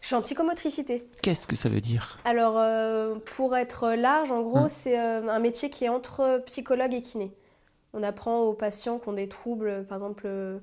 Je 0.00 0.06
suis 0.06 0.16
en 0.16 0.22
psychomotricité. 0.22 1.06
Qu'est-ce 1.22 1.46
que 1.46 1.56
ça 1.56 1.68
veut 1.68 1.80
dire? 1.80 2.18
Alors, 2.24 2.58
euh, 2.58 3.16
pour 3.36 3.56
être 3.56 3.94
large, 3.94 4.30
en 4.32 4.42
gros, 4.42 4.58
hein 4.58 4.68
c'est 4.68 4.98
euh, 4.98 5.28
un 5.28 5.38
métier 5.38 5.70
qui 5.70 5.84
est 5.84 5.88
entre 5.88 6.42
psychologue 6.46 6.94
et 6.94 7.00
kiné. 7.00 7.32
On 7.92 8.02
apprend 8.02 8.40
aux 8.40 8.54
patients 8.54 8.98
qui 8.98 9.08
ont 9.08 9.12
des 9.12 9.28
troubles, 9.28 9.86
par 9.88 9.98
exemple, 9.98 10.24
euh, 10.26 10.58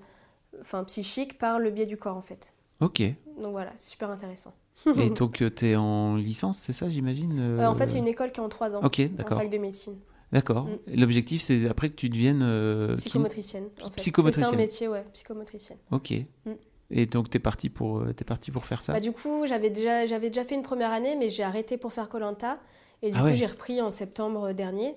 enfin, 0.62 0.84
psychiques, 0.84 1.38
par 1.38 1.60
le 1.60 1.72
biais 1.72 1.86
du 1.86 1.98
corps, 1.98 2.18
en 2.18 2.22
fait. 2.22 2.54
Ok. 2.82 3.02
Donc 3.40 3.52
voilà, 3.52 3.72
c'est 3.78 3.92
super 3.92 4.10
intéressant. 4.10 4.54
et 4.98 5.10
donc, 5.12 5.44
tu 5.56 5.70
es 5.70 5.76
en 5.76 6.16
licence, 6.16 6.60
c'est 6.60 6.74
ça, 6.74 6.90
j'imagine 6.90 7.60
En 7.62 7.76
fait, 7.76 7.88
c'est 7.90 8.00
une 8.00 8.08
école 8.08 8.32
qui 8.32 8.40
est 8.40 8.44
en 8.44 8.50
trois 8.50 8.76
ans. 8.76 8.82
Ok, 8.84 9.02
d'accord. 9.14 9.38
En 9.38 9.42
fac 9.42 9.50
de 9.50 9.58
médecine. 9.58 9.98
D'accord. 10.32 10.66
Mm. 10.66 11.00
L'objectif, 11.00 11.42
c'est 11.42 11.68
après 11.68 11.90
que 11.90 11.96
tu 11.96 12.10
deviennes... 12.10 12.96
psychomotricienne, 12.96 13.70
en 13.82 13.90
fait. 13.90 13.98
Psychomotricienne. 13.98 14.50
C'est 14.50 14.56
un 14.56 14.58
métier, 14.58 14.88
ouais, 14.88 15.06
psychomotricienne. 15.14 15.80
Ok. 15.92 16.14
Mm. 16.46 16.52
Et 16.92 17.06
donc, 17.06 17.30
tu 17.30 17.38
es 17.38 17.40
parti, 17.40 17.70
pour, 17.70 18.00
euh, 18.00 18.14
es 18.18 18.24
parti 18.24 18.52
pour 18.52 18.66
faire 18.66 18.82
ça 18.82 18.94
bah, 18.94 19.00
Du 19.00 19.12
coup, 19.12 19.46
j'avais 19.48 19.70
déjà, 19.70 20.06
déjà 20.20 20.44
fait 20.44 20.56
une 20.56 20.62
première 20.62 20.92
année, 20.92 21.16
mais 21.16 21.30
j'ai 21.30 21.44
arrêté 21.44 21.78
pour 21.78 21.94
faire 21.94 22.10
Colanta. 22.10 22.60
Et 23.02 23.12
du 23.12 23.18
ah 23.18 23.24
coup, 23.24 23.34
j'ai 23.34 23.48
repris 23.48 23.82
en 23.82 23.92
septembre 23.92 24.52
dernier. 24.52 24.96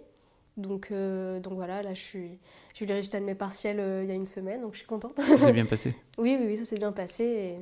Donc, 0.57 0.89
euh, 0.91 1.41
donc 1.41 1.55
voilà, 1.55 1.83
là, 1.83 1.95
je 1.95 2.01
suis, 2.01 2.39
j'ai 2.75 2.85
eu 2.85 2.89
les 2.89 2.95
résultats 2.95 3.19
de 3.19 3.25
mes 3.25 3.35
partiels 3.35 3.81
euh, 3.81 4.05
il 4.05 4.09
y 4.09 4.13
a 4.13 4.15
une 4.15 4.27
semaine, 4.27 4.61
donc 4.61 4.75
je 4.75 4.79
suis 4.79 4.87
contente. 4.87 5.13
Ça 5.17 5.37
s'est 5.37 5.53
bien 5.55 5.67
passé 5.67 5.97
oui, 6.19 6.37
oui, 6.39 6.47
oui, 6.47 6.57
ça 6.57 6.65
s'est 6.65 6.79
bien 6.79 6.93
passé. 6.93 7.25
Et, 7.25 7.59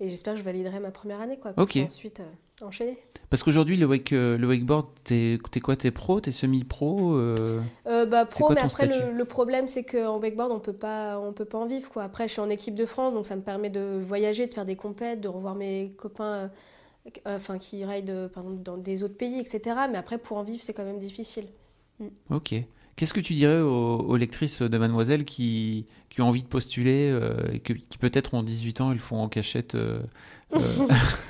et 0.00 0.08
j'espère 0.08 0.34
que 0.34 0.38
je 0.38 0.44
validerai 0.44 0.80
ma 0.80 0.90
première 0.90 1.20
année. 1.20 1.38
Quoi, 1.38 1.52
ok. 1.56 1.76
ensuite, 1.76 2.22
enchaîner. 2.62 2.98
Parce 3.30 3.42
qu'aujourd'hui, 3.42 3.76
le, 3.76 3.86
wake, 3.86 4.12
euh, 4.12 4.38
le 4.38 4.46
wakeboard, 4.46 4.88
t'es 5.04 5.38
es 5.54 5.60
quoi 5.60 5.76
T'es 5.76 5.90
pro 5.90 6.20
T'es 6.20 6.32
semi-pro 6.32 7.14
euh... 7.14 7.60
euh, 7.86 8.06
Bah 8.06 8.24
pro, 8.24 8.50
mais 8.52 8.60
après 8.60 8.86
le, 8.86 9.24
problème 9.24 9.68
c'est 9.68 9.84
qu'en 9.84 10.18
wakeboard 10.20 10.52
on 10.52 10.60
peut 10.60 10.72
pas, 10.72 11.18
on 11.18 11.32
peut 11.32 11.44
pas 11.44 11.58
en 11.58 11.66
vivre 11.66 11.90
quoi. 11.90 12.04
Après 12.04 12.28
je 12.28 12.32
suis 12.34 12.40
en 12.40 12.50
équipe 12.50 12.74
de 12.74 12.86
France, 12.86 13.14
donc 13.14 13.26
ça 13.26 13.36
me 13.36 13.42
permet 13.42 13.70
de 13.70 14.00
voyager, 14.00 14.46
de 14.46 14.54
faire 14.54 14.64
des 14.64 14.76
compètes, 14.76 15.20
de 15.20 15.28
revoir 15.28 15.54
mes 15.54 15.92
copains, 15.98 16.50
euh, 17.26 17.36
enfin 17.36 17.58
qui 17.58 17.84
raident 17.84 18.30
dans 18.62 18.76
des 18.76 19.02
autres 19.02 19.16
pays, 19.16 19.40
etc. 19.40 19.60
Mais 19.90 19.98
après 19.98 20.18
pour 20.18 20.36
en 20.36 20.44
vivre 20.44 20.62
c'est 20.62 20.72
quand 20.74 20.84
même 20.84 20.98
difficile. 20.98 21.46
Mm. 21.98 22.06
Ok. 22.30 22.54
Qu'est-ce 22.96 23.14
que 23.14 23.20
tu 23.20 23.34
dirais 23.34 23.60
aux, 23.60 24.16
lectrices 24.16 24.62
de 24.62 24.78
Mademoiselle 24.78 25.24
qui, 25.24 25.86
qui, 26.08 26.22
ont 26.22 26.28
envie 26.28 26.42
de 26.42 26.48
postuler 26.48 27.14
et 27.52 27.60
qui 27.60 27.98
peut-être 27.98 28.32
ont 28.32 28.42
18 28.42 28.80
ans, 28.80 28.92
ils 28.92 28.98
font 28.98 29.18
en 29.22 29.28
cachette 29.28 29.76
euh, 30.52 30.58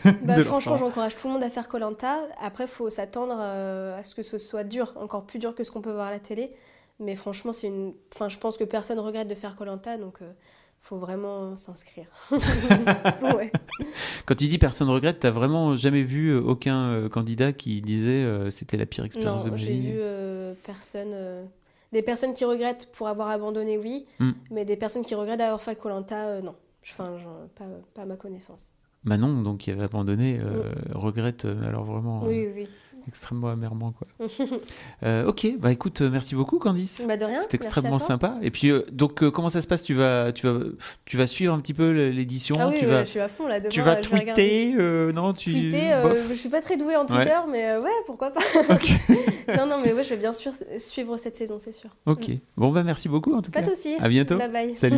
bah, 0.25 0.37
franchement, 0.45 0.77
j'encourage 0.77 1.17
tout 1.17 1.27
le 1.29 1.35
monde 1.35 1.43
à 1.43 1.51
faire 1.51 1.69
Colanta. 1.69 2.17
Après, 2.41 2.65
il 2.65 2.71
faut 2.71 2.91
s'attendre 2.91 3.37
euh, 3.39 3.99
à 3.99 4.05
ce 4.05 4.15
que 4.15 4.23
ce 4.23 4.39
soit 4.39 4.65
dur, 4.65 4.93
encore 4.97 5.25
plus 5.25 5.39
dur 5.39 5.55
que 5.55 5.65
ce 5.65 5.71
qu'on 5.71 5.81
peut 5.81 5.93
voir 5.93 6.09
à 6.09 6.11
la 6.11 6.19
télé. 6.19 6.53
Mais 6.99 7.15
franchement, 7.15 7.53
c'est 7.53 7.69
une. 7.69 7.95
Enfin, 8.15 8.29
je 8.29 8.39
pense 8.39 8.57
que 8.57 8.65
personne 8.65 8.99
regrette 8.99 9.29
de 9.29 9.35
faire 9.35 9.57
Colanta, 9.57 9.97
donc 9.99 10.23
euh, 10.23 10.33
faut 10.81 10.99
vraiment 10.99 11.57
s'inscrire. 11.57 12.07
ouais. 13.37 13.51
Quand 14.25 14.35
tu 14.35 14.47
dis 14.49 14.59
personne 14.59 14.89
regrette, 14.89 15.21
t'as 15.21 15.31
vraiment 15.31 15.75
jamais 15.77 16.03
vu 16.03 16.29
euh, 16.31 16.41
aucun 16.41 16.91
euh, 16.91 17.09
candidat 17.09 17.53
qui 17.53 17.81
disait 17.83 18.23
euh, 18.25 18.51
c'était 18.51 18.77
la 18.77 18.87
pire 18.87 19.05
expérience 19.05 19.45
de 19.45 19.49
Non, 19.51 19.53
ma 19.53 19.57
j'ai 19.57 19.73
vie 19.73 19.91
vu 19.93 19.99
euh, 20.01 20.55
personne. 20.65 21.11
euh, 21.13 21.45
Des 21.93 22.03
personnes 22.03 22.33
qui 22.35 22.45
regrettent 22.45 22.91
pour 22.93 23.09
avoir 23.09 23.29
abandonné, 23.31 23.79
oui, 23.79 24.07
Hmm. 24.21 24.33
mais 24.51 24.65
des 24.65 24.77
personnes 24.77 25.03
qui 25.05 25.15
regrettent 25.15 25.39
d'avoir 25.39 25.61
fait 25.63 25.77
Colanta, 25.77 26.41
non. 26.43 26.55
Enfin, 26.89 27.17
pas, 27.57 27.65
pas 27.95 28.03
à 28.03 28.07
ma 28.07 28.17
connaissance. 28.17 28.71
Manon, 29.03 29.43
donc 29.43 29.59
qui 29.59 29.71
avait 29.71 29.85
abandonné, 29.85 30.39
euh, 30.41 30.63
regrette 30.95 31.45
alors 31.45 31.85
vraiment 31.85 32.23
euh, 32.25 32.29
Oui, 32.29 32.47
oui. 32.55 32.69
Extrêmement 33.09 33.49
amèrement 33.49 33.93
quoi. 33.93 34.07
Euh, 35.03 35.27
ok, 35.27 35.47
bah 35.59 35.73
écoute, 35.73 36.01
euh, 36.01 36.11
merci 36.11 36.35
beaucoup 36.35 36.59
Candice. 36.59 37.03
bah 37.07 37.17
de 37.17 37.25
rien. 37.25 37.39
C'est 37.43 37.55
extrêmement 37.55 37.99
sympa. 37.99 38.37
Et 38.43 38.51
puis, 38.51 38.71
euh, 38.71 38.85
donc, 38.91 39.23
euh, 39.23 39.31
comment 39.31 39.49
ça 39.51 39.61
se 39.61 39.67
passe? 39.67 39.83
Tu 39.83 39.95
vas, 39.95 40.33
tu, 40.33 40.47
vas, 40.47 40.59
tu 41.05 41.17
vas 41.17 41.27
suivre 41.27 41.53
un 41.53 41.61
petit 41.61 41.75
peu 41.75 41.91
l'édition? 41.91 42.57
Ah 42.59 42.69
oui, 42.69 42.77
tu, 42.79 42.87
oui, 42.87 42.91
vas, 42.91 43.05
je 43.05 43.11
suis 43.11 43.21
à 43.21 43.29
fond 43.29 43.47
là. 43.47 43.61
Demain, 43.61 43.71
tu 43.71 43.83
vas 43.83 43.97
tweeter 43.97 44.73
Non, 45.15 45.33
tu. 45.35 45.51
Tweeter, 45.53 45.95
je 46.29 46.35
suis 46.35 46.49
pas 46.49 46.63
très 46.63 46.77
douée 46.77 46.97
en 46.97 47.05
Twitter, 47.05 47.37
mais 47.51 47.77
ouais, 47.77 47.91
pourquoi 48.07 48.31
pas. 48.31 48.41
Non, 49.57 49.67
non, 49.67 49.79
mais 49.85 49.93
ouais, 49.93 50.03
je 50.03 50.11
vais 50.11 50.17
bien 50.17 50.33
sûr 50.33 50.53
suivre 50.79 51.17
cette 51.19 51.37
saison, 51.37 51.59
c'est 51.59 51.73
sûr. 51.73 51.91
ok. 52.07 52.31
Bon, 52.57 52.71
bah 52.71 52.83
merci 52.83 53.09
beaucoup 53.09 53.35
en 53.35 53.43
tout 53.43 53.51
Pas 53.51 53.61
cas. 53.63 53.71
de 53.71 53.75
soucis. 53.75 53.95
À 54.01 54.09
bientôt. 54.09 54.37
Bye 54.39 54.51
bye. 54.51 54.77
Salut. 54.77 54.97